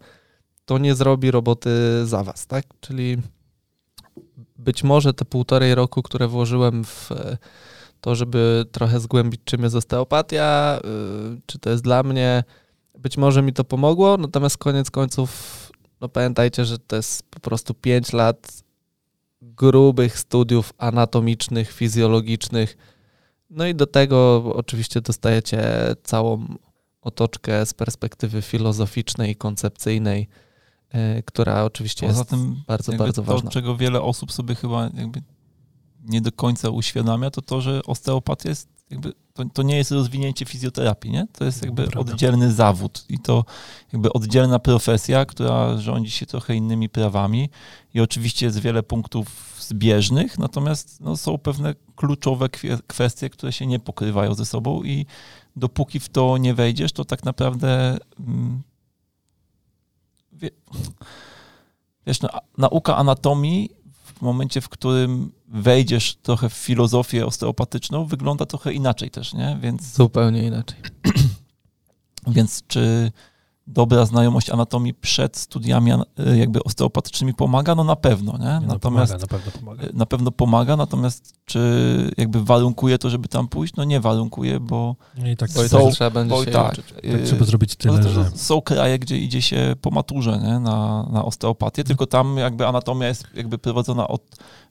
[0.69, 1.69] to nie zrobi roboty
[2.05, 2.65] za was, tak?
[2.79, 3.17] Czyli
[4.58, 7.10] być może te półtorej roku, które włożyłem w
[8.01, 10.79] to, żeby trochę zgłębić, czym jest osteopatia,
[11.38, 12.43] y, czy to jest dla mnie,
[12.99, 15.29] być może mi to pomogło, natomiast koniec końców,
[16.01, 18.63] no pamiętajcie, że to jest po prostu 5 lat
[19.41, 22.77] grubych studiów anatomicznych, fizjologicznych,
[23.49, 25.62] no i do tego oczywiście dostajecie
[26.03, 26.45] całą
[27.01, 30.27] otoczkę z perspektywy filozoficznej i koncepcyjnej,
[31.25, 33.52] która oczywiście Poza jest tym bardzo, bardzo to, ważna.
[33.52, 35.21] czego wiele osób sobie chyba jakby
[36.04, 40.45] nie do końca uświadamia, to to, że osteopatia jest jakby, to, to nie jest rozwinięcie
[40.45, 41.28] fizjoterapii, nie?
[41.34, 42.12] To jest jakby Prawda.
[42.13, 43.45] oddzielny zawód i to
[43.93, 47.49] jakby oddzielna profesja, która rządzi się trochę innymi prawami
[47.93, 52.49] i oczywiście jest wiele punktów zbieżnych, natomiast no, są pewne kluczowe
[52.88, 55.06] kwestie, które się nie pokrywają ze sobą i
[55.56, 58.62] dopóki w to nie wejdziesz, to tak naprawdę mm,
[62.08, 68.73] wiesz, no, nauka anatomii w momencie, w którym wejdziesz trochę w filozofię osteopatyczną, wygląda trochę
[68.73, 69.58] inaczej też, nie?
[69.62, 70.78] Więc, Zupełnie inaczej.
[72.28, 73.12] Więc czy
[73.69, 77.75] dobra znajomość anatomii przed studiami y, jakby osteopatycznymi pomaga?
[77.75, 78.45] No na pewno, nie?
[78.45, 79.84] nie no natomiast pomaga, na pewno pomaga.
[79.84, 81.60] Y, na pewno pomaga, natomiast czy
[82.17, 83.75] jakby warunkuje to, żeby tam pójść?
[83.75, 87.21] No nie warunkuje, bo no I tak bo są, trzeba będzie bo się tak, tak
[87.25, 88.32] trzeba zrobić tyle, że...
[88.36, 90.60] Są kraje, gdzie idzie się po maturze, nie?
[90.60, 94.21] Na, na osteopatię, tylko tam jakby anatomia jest jakby prowadzona od,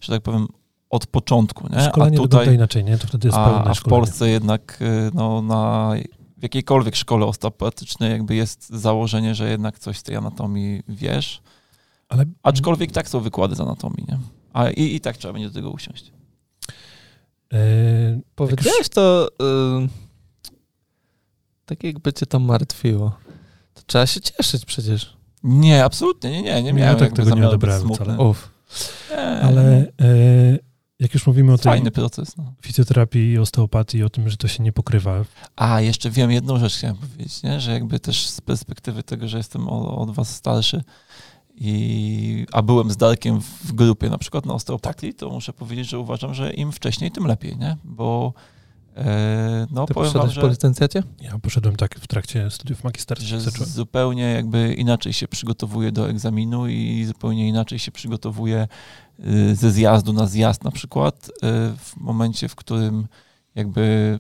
[0.01, 0.49] że tak powiem,
[0.91, 1.81] od początku, nie?
[1.81, 2.99] Szkolenie a tutaj, inaczej, nie?
[2.99, 5.93] To wtedy jest a, a w Polsce jednak y, no, na
[6.39, 11.43] w jakiejkolwiek szkole osteopatycznej jakby jest założenie, że jednak coś z tej anatomii wiesz.
[12.09, 12.25] Ale...
[12.43, 14.19] Aczkolwiek tak są wykłady z anatomii, nie?
[14.53, 16.13] A i, i tak trzeba będzie do tego usiąść.
[17.53, 17.59] Yy,
[18.35, 18.89] Powiedziałeś już...
[18.89, 19.29] to
[19.81, 19.89] yy,
[21.67, 23.17] tak jakby cię to martwiło.
[23.75, 25.17] To trzeba się cieszyć przecież.
[25.43, 28.19] Nie, absolutnie, nie, nie, nie miałem ja tak tego nie odebrałem wcale.
[28.19, 28.51] Uf.
[29.43, 30.59] Ale yy,
[31.01, 32.53] jak już mówimy o tej Fajny proces, no.
[32.63, 35.25] fizjoterapii i osteopatii, o tym, że to się nie pokrywa.
[35.57, 37.61] A, jeszcze wiem jedną rzecz chciałem powiedzieć, nie?
[37.61, 40.85] że jakby też z perspektywy tego, że jestem od was starszy,
[41.61, 45.99] i, a byłem z Darkiem w grupie na przykład na osteopatii, to muszę powiedzieć, że
[45.99, 47.77] uważam, że im wcześniej, tym lepiej, nie?
[47.85, 48.33] Bo
[49.71, 51.03] no, Ty powiem wam, że, po licencjacie?
[51.21, 53.29] Ja poszedłem tak w trakcie studiów magisterskich.
[53.29, 58.69] Że zupełnie jakby inaczej się przygotowuję do egzaminu i zupełnie inaczej się przygotowuję
[59.27, 61.31] Y, ze zjazdu na zjazd na przykład, y,
[61.77, 63.07] w momencie, w którym
[63.55, 64.19] jakby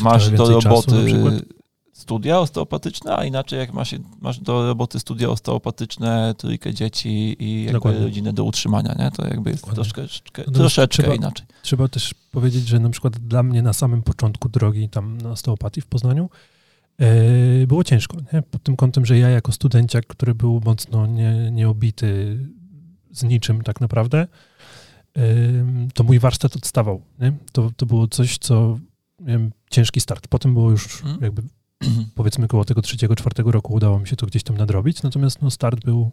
[0.00, 1.42] masz do roboty
[1.94, 7.98] studia osteopatyczne, a inaczej jak masz, masz do roboty studia osteopatyczne, trójkę dzieci i jakby
[7.98, 9.10] rodzinę do utrzymania, nie?
[9.10, 10.02] To jakby jest troszkę,
[10.46, 11.46] no troszeczkę trzeba, inaczej.
[11.62, 15.80] Trzeba też powiedzieć, że na przykład dla mnie na samym początku drogi tam na osteopatii
[15.80, 16.30] w Poznaniu
[16.98, 18.42] yy, było ciężko, nie?
[18.42, 22.38] Pod tym kątem, że ja jako studenciak, który był mocno nie, nieobity
[23.10, 24.26] z niczym tak naprawdę,
[25.94, 27.02] to mój warsztat odstawał.
[27.18, 27.32] Nie?
[27.52, 28.78] To, to było coś, co
[29.20, 30.28] wiem, ciężki start.
[30.28, 31.22] Potem było już mhm.
[31.22, 31.42] jakby
[32.14, 35.50] powiedzmy koło tego trzeciego, czwartego roku udało mi się to gdzieś tam nadrobić, natomiast no,
[35.50, 36.10] start był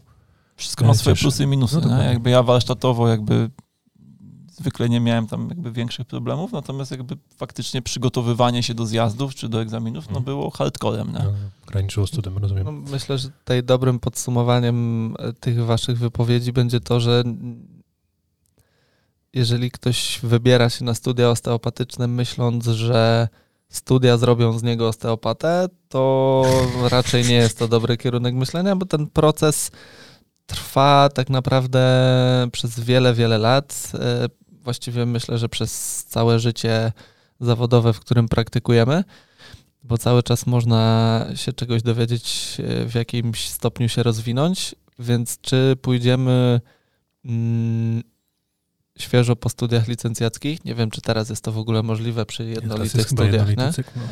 [0.56, 1.82] Wszystko ma swoje plusy i minusy.
[1.82, 3.50] No, jakby ja warsztatowo jakby
[4.52, 9.50] zwykle nie miałem tam jakby większych problemów, natomiast jakby faktycznie przygotowywanie się do zjazdów czy
[9.50, 10.26] do egzaminów no mhm.
[10.26, 11.08] było hardcorem.
[11.08, 11.20] Nie?
[11.20, 11.32] No,
[11.68, 12.64] graniczyło z studem, rozumiem.
[12.66, 17.24] No, myślę, że tutaj dobrym podsumowaniem e, tych waszych wypowiedzi będzie to, że
[19.34, 23.28] jeżeli ktoś wybiera się na studia osteopatyczne myśląc, że
[23.72, 26.44] studia zrobią z niego osteopatę, to
[26.90, 29.72] raczej nie jest to dobry kierunek myślenia, bo ten proces
[30.46, 31.82] trwa tak naprawdę
[32.52, 33.92] przez wiele, wiele lat.
[33.94, 34.28] E,
[34.64, 36.92] właściwie myślę, że przez całe życie
[37.40, 39.04] zawodowe, w którym praktykujemy,
[39.84, 45.76] bo cały czas można się czegoś dowiedzieć, e, w jakimś stopniu się rozwinąć, więc czy
[45.82, 46.62] pójdziemy
[47.26, 48.04] mm,
[48.98, 53.10] świeżo po studiach licencjackich, nie wiem, czy teraz jest to w ogóle możliwe przy jednolitych
[53.10, 53.56] studiach, nie?
[53.56, 54.04] no.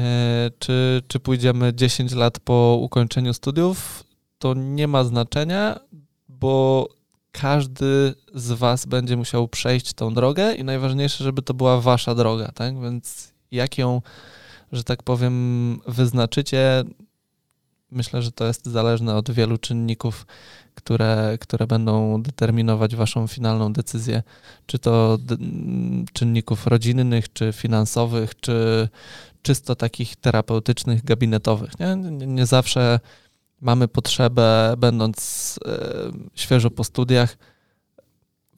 [0.00, 4.04] e, czy, czy pójdziemy 10 lat po ukończeniu studiów,
[4.38, 5.80] to nie ma znaczenia,
[6.28, 6.88] bo
[7.32, 12.52] każdy z was będzie musiał przejść tą drogę i najważniejsze, żeby to była wasza droga,
[12.54, 12.80] tak?
[12.80, 14.02] Więc jak ją,
[14.72, 16.84] że tak powiem, wyznaczycie,
[17.90, 20.26] myślę, że to jest zależne od wielu czynników,
[20.78, 24.22] które, które będą determinować waszą finalną decyzję,
[24.66, 25.18] czy to
[26.12, 28.88] czynników rodzinnych, czy finansowych, czy
[29.42, 31.78] czysto takich terapeutycznych, gabinetowych.
[31.80, 33.00] Nie, nie, nie zawsze
[33.60, 35.78] mamy potrzebę, będąc e,
[36.34, 37.36] świeżo po studiach,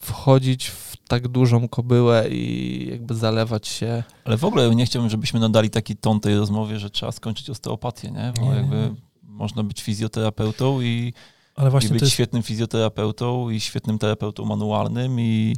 [0.00, 4.02] wchodzić w tak dużą kobyłę i jakby zalewać się.
[4.24, 8.11] Ale w ogóle nie chciałbym, żebyśmy nadali taki ton tej rozmowie, że trzeba skończyć osteopatię,
[8.11, 8.33] nie?
[8.37, 8.56] Bo Nie.
[8.56, 11.12] jakby można być fizjoterapeutą i,
[11.56, 15.56] Ale i właśnie być to jest, świetnym fizjoterapeutą i świetnym terapeutą manualnym i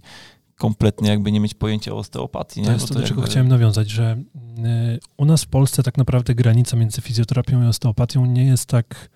[0.56, 2.66] kompletnie jakby nie mieć pojęcia o osteopatii, nie?
[2.66, 4.16] to, jest Bo to, do czego jakby- chciałem nawiązać, że
[4.96, 9.08] y, u nas w Polsce tak naprawdę granica między fizjoterapią i osteopatią nie jest tak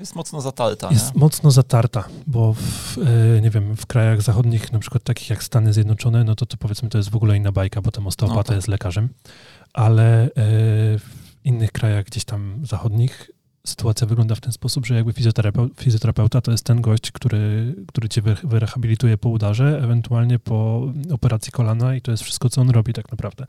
[0.00, 1.20] Jest mocno zatarta, jest nie?
[1.20, 2.98] mocno zatarta, bo w,
[3.36, 6.56] e, nie wiem, w krajach zachodnich, na przykład takich jak Stany Zjednoczone, no to, to
[6.56, 8.56] powiedzmy to jest w ogóle inna bajka, bo tam osteopata No tak.
[8.56, 9.08] jest lekarzem,
[9.72, 10.28] ale e,
[10.98, 11.04] w
[11.44, 13.30] innych krajach gdzieś tam zachodnich
[13.68, 18.08] sytuacja wygląda w ten sposób, że jakby fizjoterapeu, fizjoterapeuta to jest ten gość, który, który
[18.08, 22.70] cię wy- wyrehabilituje po udarze, ewentualnie po operacji kolana i to jest wszystko, co on
[22.70, 23.46] robi tak naprawdę.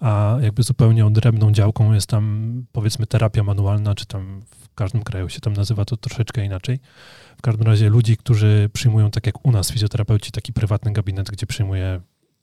[0.00, 5.28] A jakby zupełnie odrębną działką jest tam powiedzmy terapia manualna, czy tam w każdym kraju
[5.28, 6.80] się tam nazywa to troszeczkę inaczej.
[7.38, 11.46] W każdym razie ludzi, którzy przyjmują, tak jak u nas fizjoterapeuci, taki prywatny gabinet, gdzie
[11.46, 12.00] przyjmuje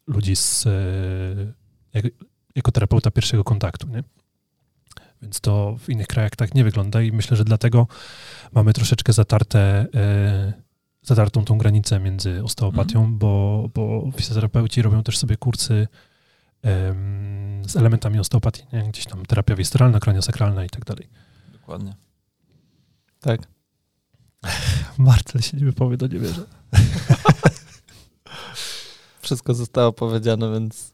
[0.08, 0.72] ludzi z, e,
[1.94, 2.06] jak,
[2.56, 4.04] jako terapeuta pierwszego kontaktu, nie?
[5.22, 7.88] Więc to w innych krajach tak nie wygląda i myślę, że dlatego
[8.52, 10.54] mamy troszeczkę zatarte, e,
[11.02, 15.88] zatartą tą granicę między osteopatią, bo, bo fizjoterapeuci robią też sobie kursy
[17.68, 18.84] z elementami osteopatii, nie?
[18.84, 21.08] gdzieś tam terapia wisteralna, kraniosakralna i tak dalej.
[21.54, 21.96] Dokładnie.
[23.20, 23.42] Tak.
[24.98, 26.46] Marcel się nie wypowie, to nie wierzę.
[29.22, 30.94] Wszystko zostało powiedziane, więc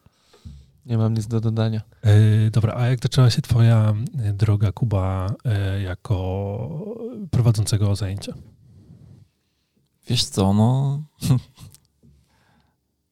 [0.85, 1.81] nie mam nic do dodania.
[2.01, 3.93] E, dobra, a jak zaczęła się twoja
[4.23, 6.95] e, droga, Kuba, e, jako
[7.31, 8.33] prowadzącego zajęcia?
[10.07, 11.03] Wiesz co, no...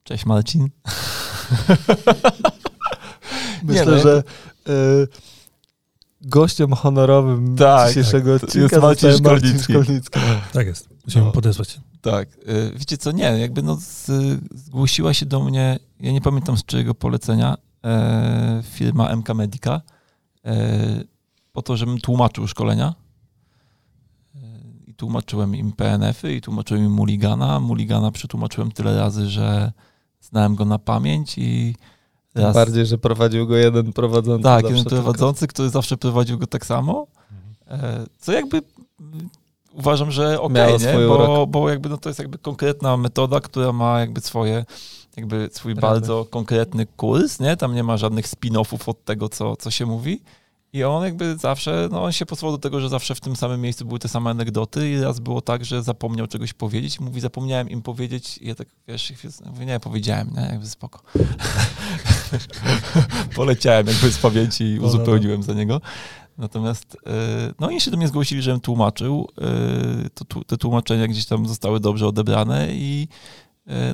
[0.04, 0.70] Cześć Marcin.
[3.64, 4.24] Myślę, no, że
[4.70, 5.08] y,
[6.22, 8.44] gościem honorowym Tak, dzisiejszego tak.
[8.44, 9.74] odcinka Jest Marcin Szkolnicki.
[9.74, 10.20] Szkolnicki.
[10.54, 10.90] Tak jest.
[11.06, 11.32] Musimy No.
[11.32, 11.80] podesłać.
[12.02, 12.30] Tak.
[12.76, 14.12] Wiecie co, nie, jakby no z,
[14.56, 19.82] zgłosiła się do mnie, ja nie pamiętam z czyjego polecenia, e, firma MK Medica,
[20.46, 21.04] e,
[21.54, 22.94] po to, żebym tłumaczył szkolenia.
[24.36, 24.40] E,
[24.88, 27.60] I tłumaczyłem im PNF-y i tłumaczyłem im Mulligana.
[27.60, 29.72] Mulligana przetłumaczyłem tyle razy, że
[30.22, 31.76] znałem go na pamięć i
[32.36, 32.56] raz...
[32.56, 34.44] Bardziej, że prowadził go jeden prowadzący.
[34.44, 34.90] Tak, jeden tylko.
[34.90, 37.08] prowadzący, który zawsze prowadził go tak samo.
[37.68, 38.62] E, Co jakby
[39.74, 44.00] uważam, że okej, swój Bo, bo jakby no to jest jakby konkretna metoda, która ma
[44.00, 44.66] jakby swoje,
[45.18, 47.58] jakby swój bardzo konkretny kurs, nie?
[47.58, 50.22] Tam nie ma żadnych spin-offów od tego, co, co się mówi.
[50.74, 53.62] I on jakby zawsze, no on się posłuchał do tego, że zawsze w tym samym
[53.62, 57.22] miejscu były te same anegdoty i raz było tak, że zapomniał czegoś powiedzieć i mówi,
[57.22, 59.14] zapomniałem im powiedzieć i ja tak, wiesz,
[59.46, 61.00] mówię, nie, powiedziałem, nie, jakby spoko.
[63.36, 64.88] Poleciałem jakby z pamięci i no, no.
[64.88, 65.82] uzupełniłem za niego.
[66.38, 69.30] Natomiast, e, no oni się do mnie zgłosili, żebym tłumaczył.
[70.06, 73.08] e, To, te tłumaczenia gdzieś tam zostały dobrze odebrane i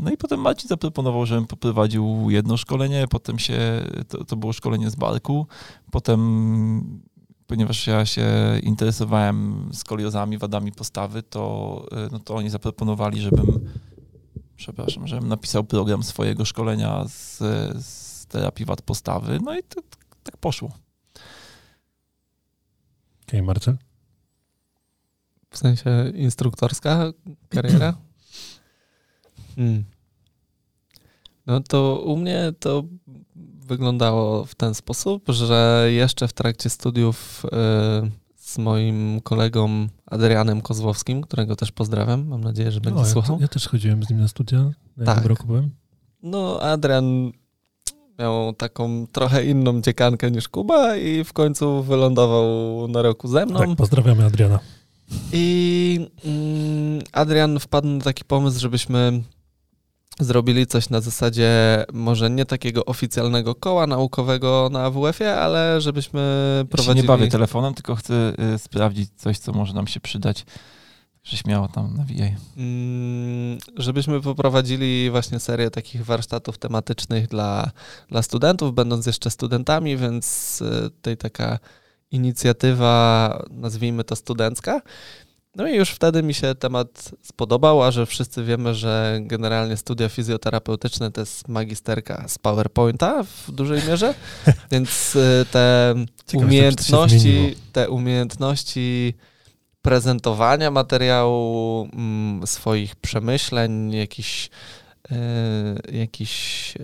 [0.02, 3.60] no i potem Marcin zaproponował, żebym poprowadził jedno szkolenie, potem się,
[4.08, 5.48] to, to było szkolenie z barku,
[5.92, 7.02] potem,
[7.48, 8.28] ponieważ ja się
[8.64, 13.70] interesowałem skoliozami, wadami postawy, to, e, no to oni zaproponowali, żebym,
[14.56, 17.38] przepraszam, żebym napisał program swojego szkolenia z,
[17.86, 19.82] z terapii wad postawy, no i to,
[20.24, 20.72] tak poszło.
[23.28, 23.78] Okej, Marcel?
[25.50, 27.14] W sensie instruktorska
[27.50, 27.94] kariera?
[29.60, 29.84] Hmm.
[31.48, 32.84] No to u mnie to
[33.68, 37.50] wyglądało w ten sposób, że jeszcze w trakcie studiów y,
[38.36, 43.38] z moim kolegą Adrianem Kozłowskim, którego też pozdrawiam, mam nadzieję, że będzie O, ja, słuchał.
[43.42, 44.72] ja też chodziłem z nim na studia.
[44.98, 45.26] Na Tak.
[45.26, 45.70] roku byłem?
[46.24, 47.32] No, Adrian
[48.20, 52.48] miał taką trochę inną dziekankę niż Kuba i w końcu wylądował
[52.88, 53.60] na roku ze mną.
[53.60, 54.60] Tak, pozdrawiamy Adriana.
[55.34, 59.24] I mm, Adrian wpadł na taki pomysł, żebyśmy
[60.20, 61.50] zrobili coś na zasadzie
[61.94, 66.20] może nie takiego oficjalnego koła naukowego na AWF-ie, ale żebyśmy
[66.58, 67.02] Ja się prowadzili...
[67.02, 70.46] nie bawię telefonem, tylko chcę y, sprawdzić coś, co może nam się przydać.
[71.24, 72.36] Że śmiało tam nawijaj.
[72.58, 77.72] Mm, żebyśmy poprowadzili właśnie serię takich warsztatów tematycznych dla,
[78.10, 81.60] dla studentów, będąc jeszcze studentami, więc y, tutaj taka
[82.12, 84.82] inicjatywa, nazwijmy to studencka.
[85.60, 90.10] No i już wtedy mi się temat spodobał, a że wszyscy wiemy, że generalnie studia
[90.10, 94.14] fizjoterapeutyczne to jest magisterka z PowerPointa w dużej mierze,
[94.72, 95.96] więc y, te
[96.28, 99.14] Ciekawe, umiejętności, te umiejętności
[99.82, 104.50] prezentowania materiału, mm, swoich przemyśleń, jakichś
[105.92, 106.80] jakichś e,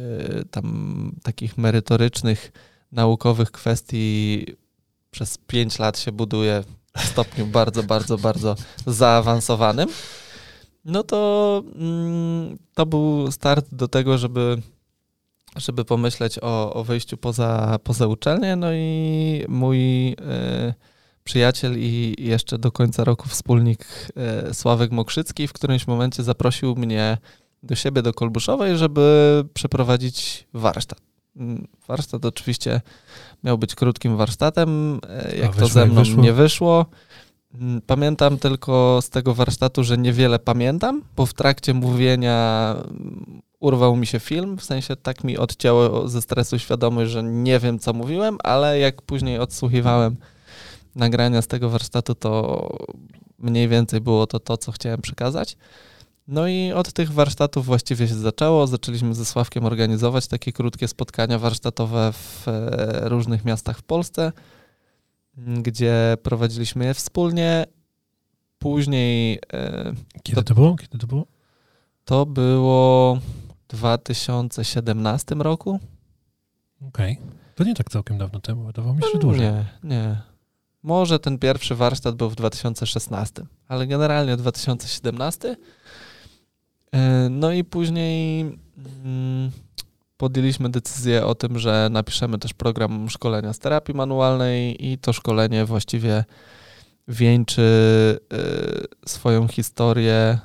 [0.52, 2.52] tam takich merytorycznych,
[2.92, 4.46] naukowych kwestii
[5.12, 6.64] przez pięć lat się buduje
[7.04, 8.56] stopniu bardzo, bardzo, bardzo
[8.88, 9.90] zaawansowanym.
[10.86, 14.62] No to mm, to był start do tego, żeby,
[15.56, 18.56] żeby pomyśleć o, o wyjściu poza, poza uczelnię.
[18.56, 20.16] No i mój y,
[21.24, 23.86] przyjaciel i jeszcze do końca roku wspólnik
[24.50, 27.18] y, Sławek Mokrzycki w którymś momencie zaprosił mnie
[27.64, 31.15] do siebie, do Kolbuszowej, żeby przeprowadzić warsztat.
[31.38, 32.82] Mm, warsztat oczywiście
[33.44, 35.00] miał być krótkim warsztatem.
[35.10, 36.24] E, jak to ze mną wyszło?
[36.24, 36.86] nie wyszło.
[37.54, 43.96] Mm, pamiętam tylko z tego warsztatu, że niewiele pamiętam, bo w trakcie mówienia mm, urwał
[43.96, 47.94] mi się film, w sensie tak mi odcięło ze stresu świadomość, że nie wiem, co
[47.94, 50.16] mówiłem, ale jak później odsłuchiwałem
[50.96, 52.70] nagrania z tego warsztatu, to
[53.40, 55.58] mniej więcej było to to, co chciałem przekazać.
[56.28, 58.68] No i od tych warsztatów właściwie się zaczęło.
[58.68, 64.32] Zaczęliśmy ze Sławkiem organizować takie krótkie spotkania warsztatowe w e, różnych miastach w Polsce,
[65.38, 67.66] gdzie prowadziliśmy je wspólnie.
[68.60, 69.40] Później.
[69.54, 70.76] E, Kiedy to, to było?
[70.76, 71.26] Kiedy to było?
[72.06, 75.80] To było w 2017 roku.
[76.88, 77.14] Okej.
[77.14, 77.36] Okay.
[77.56, 79.42] To nie tak całkiem dawno temu, wydawało mi się, że dłużej.
[79.42, 80.22] Nie, nie.
[80.84, 85.56] Może ten pierwszy warsztat był w 2016, ale generalnie 2017.
[86.96, 89.52] E, no i później mm,
[90.18, 95.66] podjęliśmy decyzję o tym, że napiszemy też program szkolenia z terapii manualnej i to szkolenie
[95.66, 96.24] właściwie
[97.08, 97.62] wieńczy
[98.34, 100.40] e, swoją historię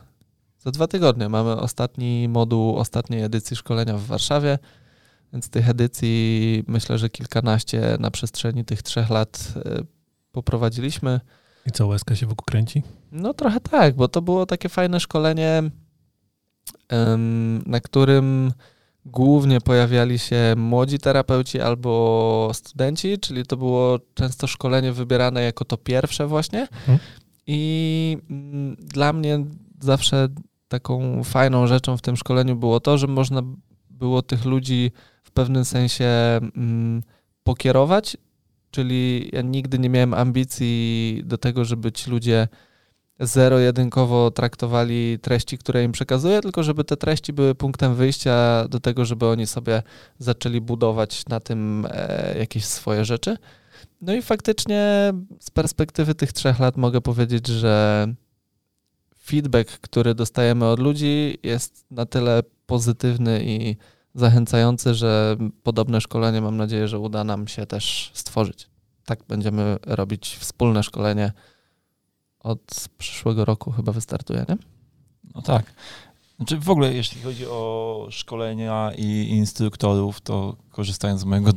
[0.58, 1.28] za dwa tygodnie.
[1.28, 4.58] Mamy ostatni moduł ostatniej edycji szkolenia w Warszawie,
[5.32, 9.82] więc tych edycji myślę, że kilkanaście na przestrzeni tych trzech lat e,
[10.32, 11.20] poprowadziliśmy.
[11.66, 12.82] I co, łezka się wokół kręci?
[13.12, 15.62] No trochę tak, bo to było takie fajne szkolenie
[17.66, 18.52] na którym
[19.04, 25.76] głównie pojawiali się młodzi terapeuci albo studenci, czyli to było często szkolenie wybierane jako to
[25.76, 26.60] pierwsze właśnie.
[26.60, 26.98] Mhm.
[27.46, 29.44] I mm, dla mnie
[29.80, 30.28] zawsze
[30.68, 33.42] taką fajną rzeczą w tym szkoleniu było to, że można
[33.90, 34.90] było tych ludzi
[35.22, 37.02] w pewnym sensie mm,
[37.42, 38.16] pokierować,
[38.70, 42.48] czyli ja nigdy nie miałem ambicji do tego, żeby ci ludzie
[43.20, 49.04] zero-jedynkowo traktowali treści, które im przekazuję, tylko żeby te treści były punktem wyjścia do tego,
[49.04, 49.82] żeby oni sobie
[50.18, 53.36] zaczęli budować na tym e, jakieś swoje rzeczy.
[54.00, 58.06] No i faktycznie z perspektywy tych trzech lat mogę powiedzieć, że
[59.24, 63.76] feedback, który dostajemy od ludzi, jest na tyle pozytywny i
[64.14, 68.70] zachęcający, że podobne szkolenie mam nadzieję, że uda nam się też stworzyć.
[69.04, 71.32] Tak będziemy robić wspólne szkolenie
[72.40, 74.56] od przyszłego roku chyba wystartuje, nie?
[75.34, 75.72] No tak.
[76.36, 81.52] Znaczy w ogóle jeśli chodzi o szkolenia i instruktorów, to korzystając z mojego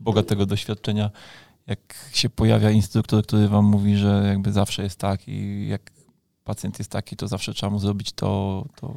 [0.00, 1.10] bogatego doświadczenia,
[1.66, 5.92] jak się pojawia instruktor, który wam mówi, że jakby zawsze jest tak i jak
[6.44, 8.94] pacjent jest taki, to zawsze trzeba mu zrobić to, to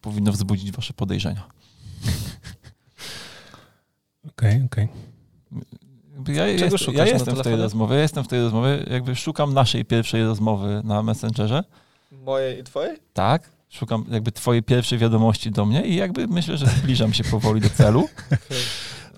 [0.00, 1.48] powinno wzbudzić wasze podejrzenia.
[4.28, 4.84] Okej, okay, okej.
[4.84, 5.91] Okay.
[6.28, 9.84] Ja, jest, ja jestem w tej rozmowie, ja jestem w tej rozmowie, jakby szukam naszej
[9.84, 11.64] pierwszej rozmowy na Messengerze.
[12.12, 12.96] Mojej i twojej?
[13.12, 17.60] Tak, szukam jakby twojej pierwszej wiadomości do mnie i jakby myślę, że zbliżam się powoli
[17.60, 18.08] do celu.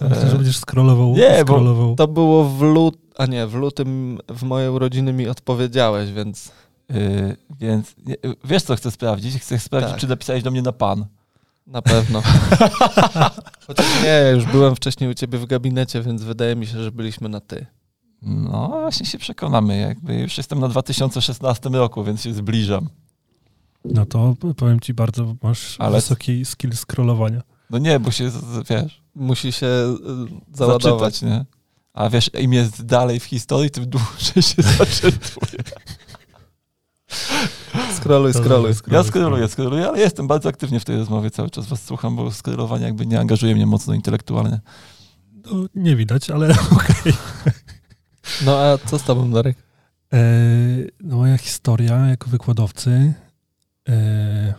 [0.00, 1.14] Myślę, że będziesz scrollował.
[1.16, 1.88] Nie, scrollował.
[1.88, 6.52] bo to było w lut, a nie, w lutym w moje urodziny mi odpowiedziałeś, więc...
[6.88, 7.94] Yy, więc
[8.44, 9.40] wiesz co chcę sprawdzić?
[9.40, 10.00] Chcę sprawdzić, tak.
[10.00, 11.06] czy napisałeś do mnie na pan.
[11.66, 12.22] Na pewno.
[13.66, 17.28] Chociaż nie, już byłem wcześniej u ciebie w gabinecie, więc wydaje mi się, że byliśmy
[17.28, 17.66] na ty.
[18.22, 19.78] No, właśnie się przekonamy.
[19.78, 22.88] Jakby już jestem na 2016 roku, więc się zbliżam.
[23.84, 25.96] No to powiem ci bardzo, masz Ale...
[25.96, 27.42] wysoki skill scrollowania.
[27.70, 28.30] No nie, bo się,
[28.70, 29.02] wiesz...
[29.14, 31.14] Musi się y, załadować.
[31.14, 31.44] Zaczytać, nie?
[31.92, 35.62] A wiesz, im jest dalej w historii, tym dłużej się zaczytuje.
[37.96, 38.72] Scrolluj, scrolluj.
[38.90, 42.30] Ja scrolluję, scrolluję, ale jestem bardzo aktywnie w tej rozmowie, cały czas was słucham, bo
[42.30, 44.60] scrollowanie jakby nie angażuje mnie mocno intelektualnie.
[45.44, 46.96] No, nie widać, ale okej.
[47.00, 47.52] Okay.
[48.44, 49.56] No a co z tobą, Darek?
[50.12, 50.18] E,
[51.00, 53.14] no moja historia jako wykładowcy
[53.88, 54.54] e,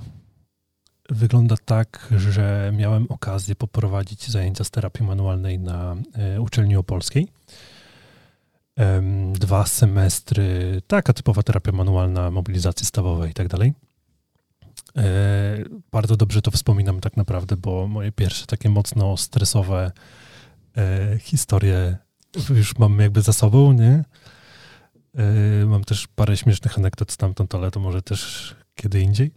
[1.09, 7.27] wygląda tak, że miałem okazję poprowadzić zajęcia z terapii manualnej na e, uczelni opolskiej
[9.33, 13.73] dwa semestry, taka typowa terapia manualna, mobilizacji stawowej i tak dalej.
[14.97, 15.03] E,
[15.91, 19.91] bardzo dobrze to wspominam tak naprawdę, bo moje pierwsze takie mocno stresowe
[20.77, 21.97] e, historie
[22.49, 24.03] już mam jakby za sobą, nie?
[25.15, 29.31] E, mam też parę śmiesznych anegdot stamtąd, ale to może też kiedy indziej.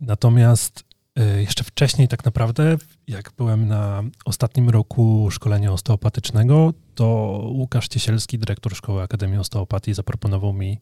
[0.00, 0.84] Natomiast
[1.16, 2.76] jeszcze wcześniej, tak naprawdę,
[3.08, 7.04] jak byłem na ostatnim roku szkolenia osteopatycznego, to
[7.44, 10.78] Łukasz Ciesielski, dyrektor Szkoły Akademii Osteopatii, zaproponował mi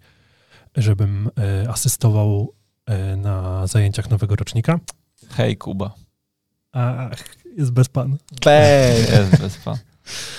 [0.76, 2.54] żebym e, asystował
[2.86, 4.80] e, na zajęciach nowego rocznika.
[5.30, 5.94] Hej, Kuba.
[6.72, 7.24] Ach,
[7.56, 8.16] jest bez pan.
[8.44, 9.00] Bej!
[9.00, 9.76] Jest bez pan.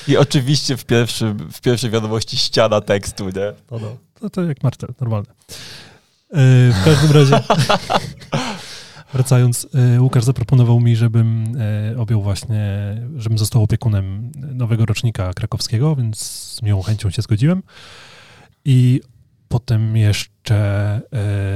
[0.07, 3.53] I oczywiście w, pierwszym, w pierwszej wiadomości ściana tekstu, nie?
[3.71, 3.97] No, no.
[4.13, 5.29] To, to jak Marcel, normalne.
[6.29, 7.39] E, w każdym razie,
[9.13, 11.43] wracając, e, Łukasz zaproponował mi, żebym
[11.93, 12.61] e, objął właśnie,
[13.15, 17.63] żebym został opiekunem nowego rocznika krakowskiego, więc z miłą chęcią się zgodziłem.
[18.65, 19.01] I
[19.47, 20.55] potem jeszcze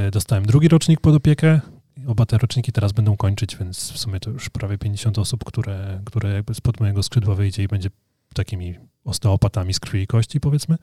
[0.08, 1.62] e, dostałem drugi rocznik pod opiekę.
[2.08, 6.02] Oba te roczniki teraz będą kończyć, więc w sumie to już prawie 50 osób, które,
[6.06, 7.90] które jakby spod mojego skrzydła wyjdzie i będzie
[8.34, 8.76] takimi
[9.06, 10.78] osteopatami z krwi i kości, powiedzmy.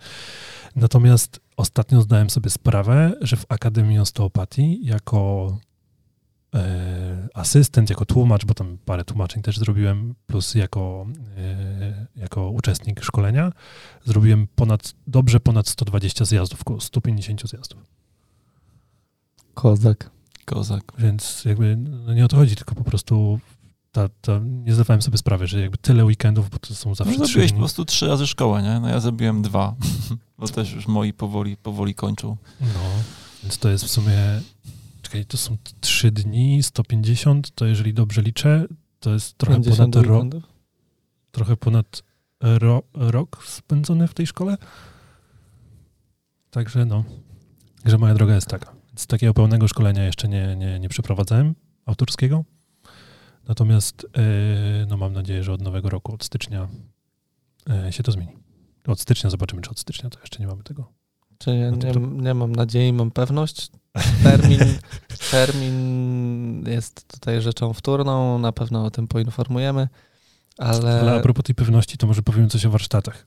[0.76, 5.56] Natomiast ostatnio zdałem sobie sprawę, że w Akademii Osteopatii jako
[7.34, 11.06] asystent, jako tłumacz, bo tam parę tłumaczeń też zrobiłem, plus jako,
[11.38, 13.52] e, jako uczestnik szkolenia,
[14.04, 17.80] zrobiłem ponad, dobrze ponad 120 zjazdów, około 150 zjazdów.
[19.54, 20.10] Kozak.
[20.44, 20.92] Kozak.
[20.98, 23.40] Więc jakby no nie o to chodzi, tylko po prostu
[23.92, 27.24] ta, ta, nie zdawałem sobie sprawy, że jakby tyle weekendów, bo to są zawsze No,
[27.24, 27.60] trzy zrobiłeś po dni.
[27.60, 28.80] prostu trzy razy szkołę, nie?
[28.80, 29.74] No ja zrobiłem dwa,
[30.38, 32.36] bo też już moi powoli, powoli kończą.
[32.60, 32.66] No,
[33.42, 34.16] więc to jest w sumie,
[35.12, 38.66] czekaj, to są trzy dni, 150, to jeżeli dobrze liczę,
[39.00, 40.44] to jest trochę 50 ponad, ro, weekendów?
[41.30, 42.02] trochę ponad
[42.40, 44.56] ro, rok spędzony w tej szkole.
[46.50, 47.04] Także no,
[47.84, 48.72] że moja droga jest taka.
[48.88, 51.54] Więc takiego pełnego szkolenia jeszcze nie, nie, nie przeprowadzałem,
[51.86, 52.44] autorskiego.
[53.48, 56.68] Natomiast yy, no mam nadzieję, że od nowego roku, od stycznia
[57.84, 58.36] yy, się to zmieni.
[58.86, 60.92] Od stycznia zobaczymy, czy od stycznia to jeszcze nie mamy tego.
[61.44, 63.70] Czy ja No to nie, to- nie mam nadziei, mam pewność.
[64.22, 64.58] Termin,
[65.30, 69.88] termin jest tutaj rzeczą wtórną, na pewno o tym poinformujemy,
[70.58, 73.26] ale, Ale a propos tej pewności, to może powiem coś o warsztatach.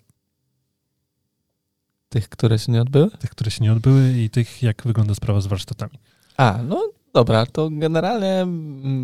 [2.10, 3.12] tych, które się nie odbyły?
[3.12, 6.00] Tych, które się nie odbyły i tych, jak wygląda sprawa z warsztatami.
[6.38, 8.46] A, no dobra, to generalnie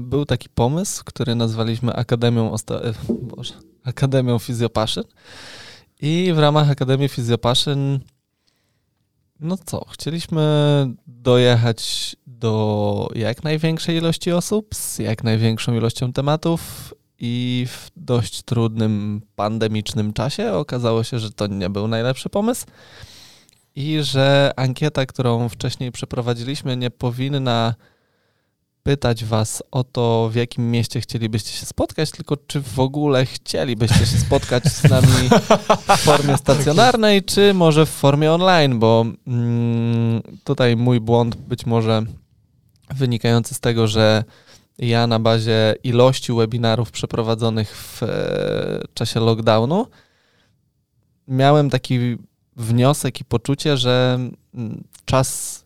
[0.01, 3.53] był taki pomysł, który nazwaliśmy Akademią, Osta- e, Boże,
[3.83, 5.03] Akademią Fizjopaszyn
[6.01, 7.99] i w ramach Akademii Fizjopaszyn
[9.41, 10.41] no co, chcieliśmy
[11.07, 19.21] dojechać do jak największej ilości osób z jak największą ilością tematów i w dość trudnym
[19.35, 22.65] pandemicznym czasie okazało się, że to nie był najlepszy pomysł
[23.75, 27.75] i że ankieta, którą wcześniej przeprowadziliśmy, nie powinna
[28.83, 34.05] pytać Was o to, w jakim mieście chcielibyście się spotkać, tylko czy w ogóle chcielibyście
[34.05, 35.29] się spotkać z nami
[35.97, 42.03] w formie stacjonarnej, czy może w formie online, bo mm, tutaj mój błąd być może
[42.89, 44.23] wynikający z tego, że
[44.77, 48.07] ja na bazie ilości webinarów przeprowadzonych w e,
[48.93, 49.87] czasie lockdownu
[51.27, 52.17] miałem taki
[52.55, 54.19] wniosek i poczucie, że
[54.53, 55.60] mm, czas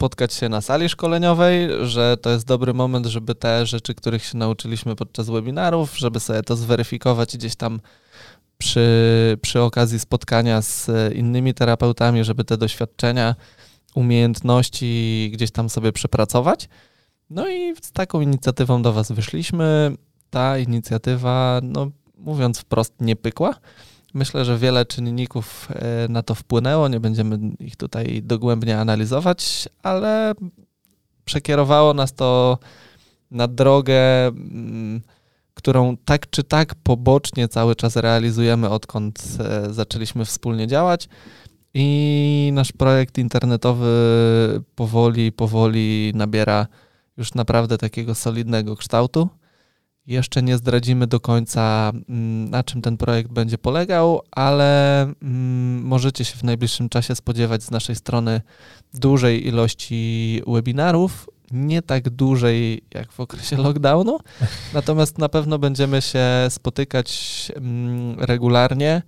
[0.00, 4.38] spotkać się na sali szkoleniowej, że to jest dobry moment, żeby te rzeczy, których się
[4.38, 7.80] nauczyliśmy podczas webinarów, żeby sobie to zweryfikować gdzieś tam
[8.58, 13.34] przy, przy okazji spotkania z innymi terapeutami, żeby te doświadczenia,
[13.94, 16.68] umiejętności gdzieś tam sobie przepracować.
[17.30, 19.96] No i z taką inicjatywą do Was wyszliśmy.
[20.30, 23.54] Ta inicjatywa, no mówiąc wprost, nie pykła.
[24.14, 30.32] Myślę, że wiele czynników e, na to wpłynęło, nie będziemy ich tutaj dogłębnie analizować, ale
[31.24, 32.58] przekierowało nas to
[33.30, 35.00] na drogę, mm,
[35.54, 41.08] którą tak czy tak pobocznie cały czas realizujemy, odkąd e, zaczęliśmy wspólnie działać.
[41.74, 43.90] I nasz projekt internetowy
[44.74, 46.66] powoli, powoli nabiera
[47.16, 49.28] już naprawdę takiego solidnego kształtu.
[50.06, 56.24] Jeszcze nie zdradzimy do końca, mm, na czym ten projekt będzie polegał, ale mm, możecie
[56.24, 58.40] się w najbliższym czasie spodziewać z naszej strony
[58.94, 61.28] dużej ilości webinarów.
[61.50, 64.18] Nie tak dużej jak w okresie lockdownu,
[64.74, 69.02] natomiast na pewno będziemy się spotykać mm, regularnie.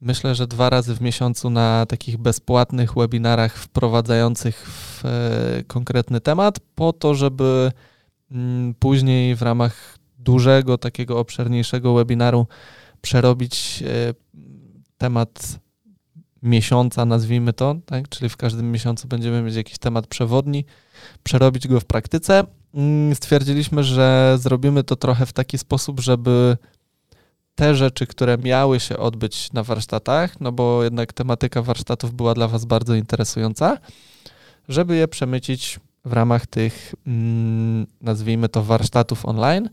[0.00, 6.60] Myślę, że dwa razy w miesiącu na takich bezpłatnych webinarach wprowadzających w e, konkretny temat,
[6.74, 7.72] po to, żeby
[8.78, 12.46] później w ramach dużego, takiego obszerniejszego webinaru
[13.00, 14.14] przerobić e,
[14.98, 15.58] temat
[16.42, 18.08] miesiąca, nazwijmy to, tak?
[18.08, 20.64] czyli w każdym miesiącu będziemy mieć jakiś temat przewodni,
[21.22, 22.44] przerobić go w praktyce.
[22.74, 26.56] Mm, Stwierdziliśmy, że zrobimy to trochę w taki sposób, żeby
[27.54, 32.48] te rzeczy, które miały się odbyć na warsztatach, no bo jednak tematyka warsztatów była dla
[32.48, 33.78] Was bardzo interesująca,
[34.68, 39.68] żeby je przemycić w ramach tych, mm, nazwijmy to, warsztatów online.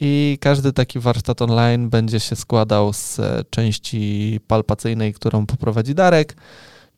[0.00, 6.36] I każdy taki warsztat online będzie się składał z e, części palpacyjnej, którą poprowadzi Darek,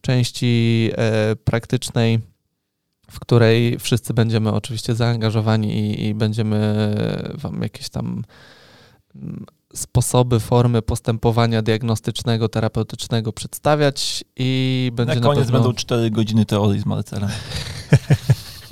[0.01, 2.21] części e, praktycznej,
[3.11, 6.95] w której wszyscy będziemy oczywiście zaangażowani i, i będziemy
[7.35, 8.25] Wam jakieś tam
[9.17, 15.59] mm, sposoby, formy postępowania diagnostycznego, terapeutycznego przedstawiać i będzie na koniec na pewno...
[15.59, 17.31] będą 4 godziny teorii z Marcelem.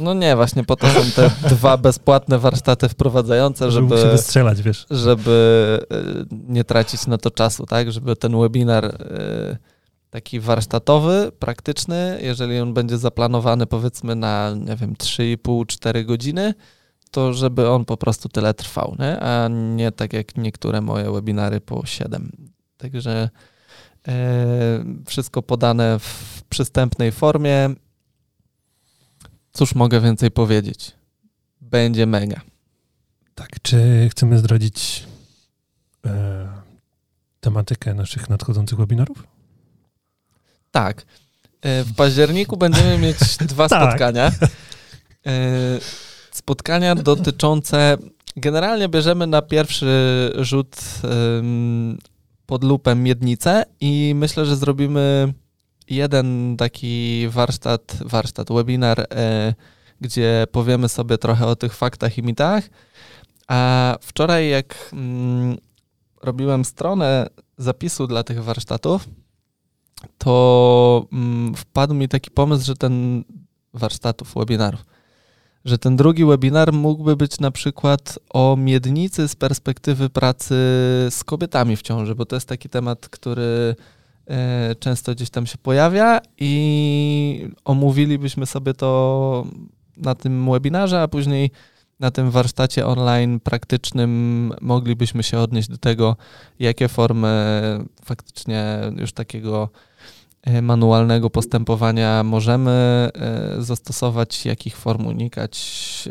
[0.05, 4.87] No nie, właśnie po to są te dwa bezpłatne warsztaty wprowadzające, żeby, żeby strzelać, wiesz.
[4.91, 7.93] żeby y, nie tracić na to czasu, tak?
[7.93, 9.57] Żeby ten webinar y,
[10.11, 16.55] taki warsztatowy, praktyczny, jeżeli on będzie zaplanowany powiedzmy na, nie wiem, 3,5-4 godziny,
[17.11, 19.21] to żeby on po prostu tyle trwał, nie?
[19.21, 22.31] a nie tak jak niektóre moje webinary po 7.
[22.77, 23.31] Także
[24.09, 27.71] e, wszystko podane w przystępnej formie.
[29.57, 30.93] Cóż mogę więcej powiedzieć?
[31.61, 32.41] Będzie mega.
[33.35, 35.05] Tak, czy chcemy zdradzić
[36.07, 36.49] e,
[37.41, 39.27] tematykę naszych nadchodzących webinarów?
[40.71, 41.05] Tak.
[41.63, 43.17] E, w październiku będziemy mieć
[43.53, 43.83] dwa tak.
[43.83, 44.33] spotkania.
[45.27, 45.33] E,
[46.31, 47.97] spotkania dotyczące.
[48.37, 50.77] Generalnie bierzemy na pierwszy rzut
[52.47, 55.35] pod lupę miednicę i myślę, że zrobimy
[55.91, 59.55] jeden taki warsztat, warsztat, webinar, e,
[60.01, 62.65] gdzie powiemy sobie trochę o tych faktach i mitach.
[63.49, 65.57] A wczoraj, jak mm,
[66.23, 67.27] robiłem stronę
[67.59, 69.09] zapisu dla tych warsztatów,
[70.19, 73.25] to mm, wpadł mi taki pomysł, że ten
[73.75, 74.85] warsztatów, webinarów,
[75.65, 80.55] że ten drugi webinar mógłby być na przykład o miednicy z perspektywy pracy
[81.11, 83.77] z kobietami w ciąży, bo to jest taki temat, który
[84.79, 89.47] często gdzieś tam się pojawia i omówilibyśmy sobie to
[89.97, 91.51] na tym webinarze, a później
[92.01, 96.17] na tym warsztacie online praktycznym moglibyśmy się odnieść do tego,
[96.59, 97.29] jakie formy
[98.05, 99.69] faktycznie już takiego
[100.45, 102.71] E, manualnego postępowania możemy
[103.15, 105.59] e, zastosować, jakich form unikać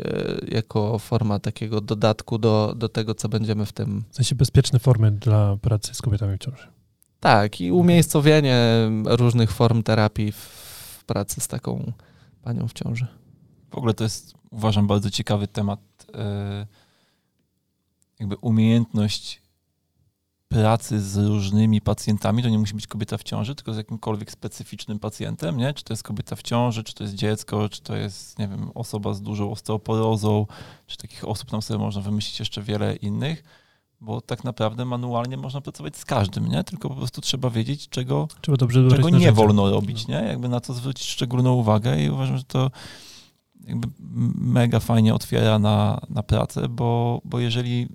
[0.04, 4.04] e, jako forma takiego dodatku do, do tego, co będziemy w tym.
[4.10, 6.73] W sensie bezpieczne formy dla pracy z kobietami w ciąży.
[7.24, 8.58] Tak, i umiejscowienie
[9.04, 11.92] różnych form terapii w pracy z taką
[12.42, 13.06] panią w ciąży.
[13.70, 15.80] W ogóle to jest, uważam, bardzo ciekawy temat.
[18.20, 19.42] Jakby umiejętność
[20.48, 24.98] pracy z różnymi pacjentami, to nie musi być kobieta w ciąży, tylko z jakimkolwiek specyficznym
[24.98, 25.74] pacjentem, nie?
[25.74, 28.70] Czy to jest kobieta w ciąży, czy to jest dziecko, czy to jest, nie wiem,
[28.74, 30.46] osoba z dużą osteoporozą,
[30.86, 33.44] czy takich osób tam sobie można wymyślić jeszcze wiele innych,
[34.00, 36.64] bo tak naprawdę manualnie można pracować z każdym, nie?
[36.64, 40.20] Tylko po prostu trzeba wiedzieć, czego, trzeba dobrze czego nie wolno robić, no.
[40.20, 40.26] nie?
[40.26, 42.70] Jakby na to zwrócić szczególną uwagę i uważam, że to
[43.66, 43.88] jakby
[44.38, 47.88] mega fajnie otwiera na, na pracę, bo, bo jeżeli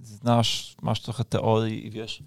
[0.00, 2.22] znasz, masz trochę teorii i wiesz,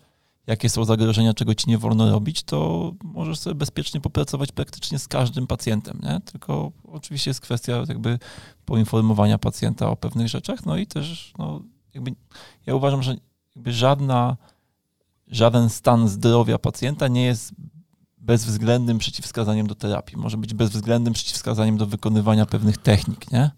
[0.47, 5.07] jakie są zagrożenia, czego ci nie wolno robić, to możesz sobie bezpiecznie popracować praktycznie z
[5.07, 6.19] każdym pacjentem, nie?
[6.19, 8.19] Tylko oczywiście jest kwestia jakby
[8.65, 11.61] poinformowania pacjenta o pewnych rzeczach, no i też, no,
[11.93, 12.15] jakby
[12.65, 13.15] ja uważam, że
[13.55, 14.37] jakby żadna,
[15.27, 17.53] żaden stan zdrowia pacjenta nie jest
[18.17, 20.17] bezwzględnym przeciwwskazaniem do terapii.
[20.17, 23.51] Może być bezwzględnym przeciwwskazaniem do wykonywania pewnych technik, nie?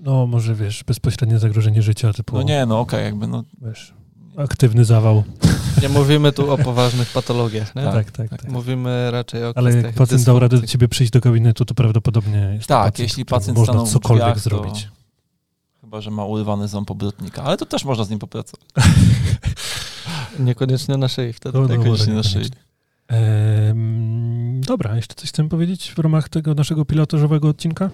[0.00, 2.36] No, może wiesz, bezpośrednie zagrożenie życia typu.
[2.36, 3.44] No nie, no okej, okay, jakby no.
[3.62, 3.94] Wiesz,
[4.36, 5.24] aktywny zawał.
[5.82, 7.82] Nie mówimy tu o poważnych patologiach, nie?
[7.82, 8.48] Tak, tak, tak.
[8.48, 12.50] Mówimy raczej o Ale jak pacjent dał radę do ciebie przyjść do gabinetu, to prawdopodobnie
[12.54, 14.88] jest Tak, pacjent, jeśli pacjent można cokolwiek drzwiach, zrobić.
[15.96, 18.66] Chyba, że ma urwany ząb obrotnika, ale to też można z nim popracować.
[20.38, 21.58] Niekoniecznie na szyi wtedy.
[21.58, 22.50] No, no, Niekoniecznie na szyi.
[23.08, 27.90] Ehm, dobra, jeszcze coś chcemy powiedzieć w ramach tego naszego pilotażowego odcinka?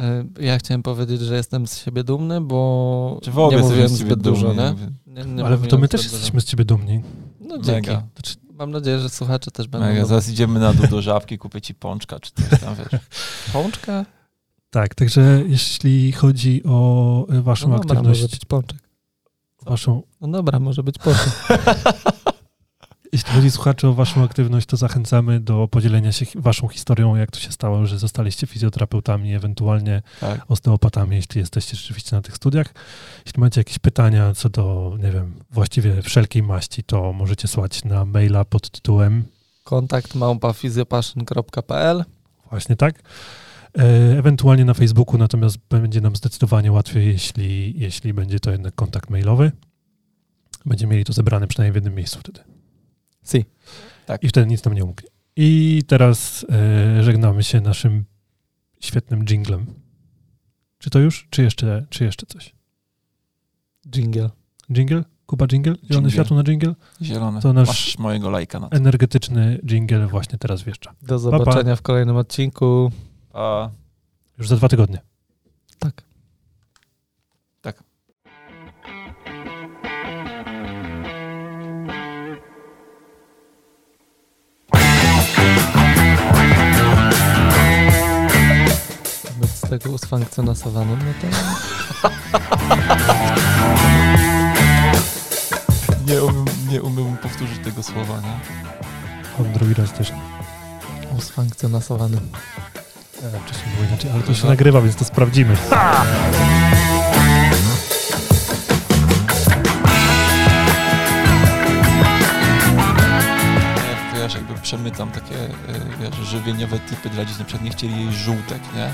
[0.00, 3.88] E, ja chciałem powiedzieć, że jestem z siebie dumny, bo Czy w ogóle nie mówiłem
[3.88, 4.74] zbyt dużo, nie?
[5.06, 7.02] nie, nie Ale to my też jesteśmy z ciebie dumni.
[7.40, 7.90] No dzięki.
[7.90, 9.86] Znaczy, mam nadzieję, że słuchacze też będą.
[9.86, 10.04] Mega.
[10.04, 13.00] Zaraz idziemy na dół do żabki, kupię ci pączka, czy coś tam, wiesz.
[13.52, 14.04] Pączka?
[14.74, 18.20] Tak, także jeśli chodzi o waszą no dobra, aktywność...
[18.20, 18.78] może być pączek.
[19.62, 20.02] Waszą...
[20.20, 21.32] No dobra, może być pączek.
[23.12, 27.38] Jeśli chodzi słuchacze o waszą aktywność, to zachęcamy do podzielenia się waszą historią, jak to
[27.38, 30.44] się stało, że zostaliście fizjoterapeutami, ewentualnie tak.
[30.48, 32.74] osteopatami, jeśli jesteście rzeczywiście na tych studiach.
[33.26, 38.04] Jeśli macie jakieś pytania co do, nie wiem, właściwie wszelkiej maści, to możecie słać na
[38.04, 39.24] maila pod tytułem
[39.64, 42.04] kontakt małpafizjopassion.pl
[42.50, 43.02] Właśnie tak.
[43.78, 49.10] E, ewentualnie na Facebooku, natomiast będzie nam zdecydowanie łatwiej, jeśli, jeśli będzie to jednak kontakt
[49.10, 49.52] mailowy.
[50.66, 52.40] Będziemy mieli to zebrane przynajmniej w jednym miejscu wtedy.
[53.24, 53.44] Si.
[54.06, 54.22] Tak.
[54.22, 55.08] I wtedy nic nam nie umknie.
[55.36, 58.04] I teraz e, żegnamy się naszym
[58.80, 59.66] świetnym jinglem.
[60.78, 61.26] Czy to już?
[61.30, 62.54] Czy jeszcze, czy jeszcze coś?
[63.96, 64.30] Jingle.
[64.70, 65.04] Jingle?
[65.26, 65.72] Kuba jingle?
[65.74, 66.10] Zielone Dżingiel.
[66.10, 66.74] światło na jingle?
[67.02, 67.40] Zielone.
[67.40, 68.76] To nasz- Masz mojego lajka na to.
[68.76, 70.94] Energetyczny jingle właśnie teraz wjeżdża.
[71.02, 72.90] Do zobaczenia w kolejnym odcinku.
[73.34, 73.70] A
[74.38, 75.00] Już za dwa tygodnie.
[75.78, 76.02] Tak.
[89.40, 91.26] Być z tego usfunkcjonowanym, no to
[96.12, 98.40] nie umiem, nie umiem powtórzyć tego słowa, nie?
[99.40, 100.12] On drugi raz też.
[101.18, 102.30] usfunkcjonowanym.
[103.24, 105.56] E, wcześniej było inaczej, ale to się nagrywa, więc to sprawdzimy.
[114.14, 115.50] Wiesz, jakby przemycam takie, y,
[116.00, 118.90] wiesz, żywieniowe tipy dla dzieci, na przykład nie chcieli jeść żółtek, nie?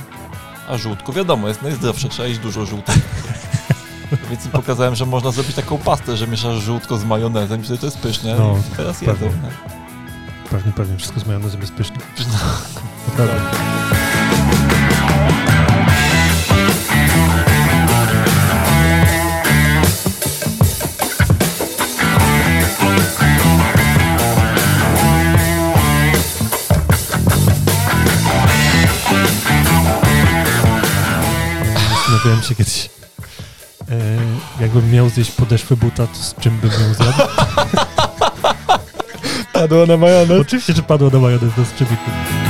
[0.68, 2.96] A żółtku, wiadomo, jest najzdrowsze, trzeba jeść dużo żółtek.
[4.30, 7.78] Więc im pokazałem, że można zrobić taką pastę, że mieszasz żółtko z majonezem i wtedy
[7.78, 8.34] to jest pyszne.
[8.38, 9.28] No, I teraz jedzą, pewnie.
[9.42, 9.80] nie?
[10.50, 10.96] Pewnie, pewnie.
[10.96, 11.96] Wszystko z majonezem jest pyszne.
[12.18, 12.38] No.
[13.08, 13.89] Naprawdę.
[32.30, 32.90] Zastanawiałem się kiedyś,
[33.90, 37.18] e, jakbym miał zjeść podeszwę buta, to z czym bym ją zjadł?
[39.52, 40.40] Padło na majonez.
[40.40, 42.49] Oczywiście, że padło na majonez, no z czym innym.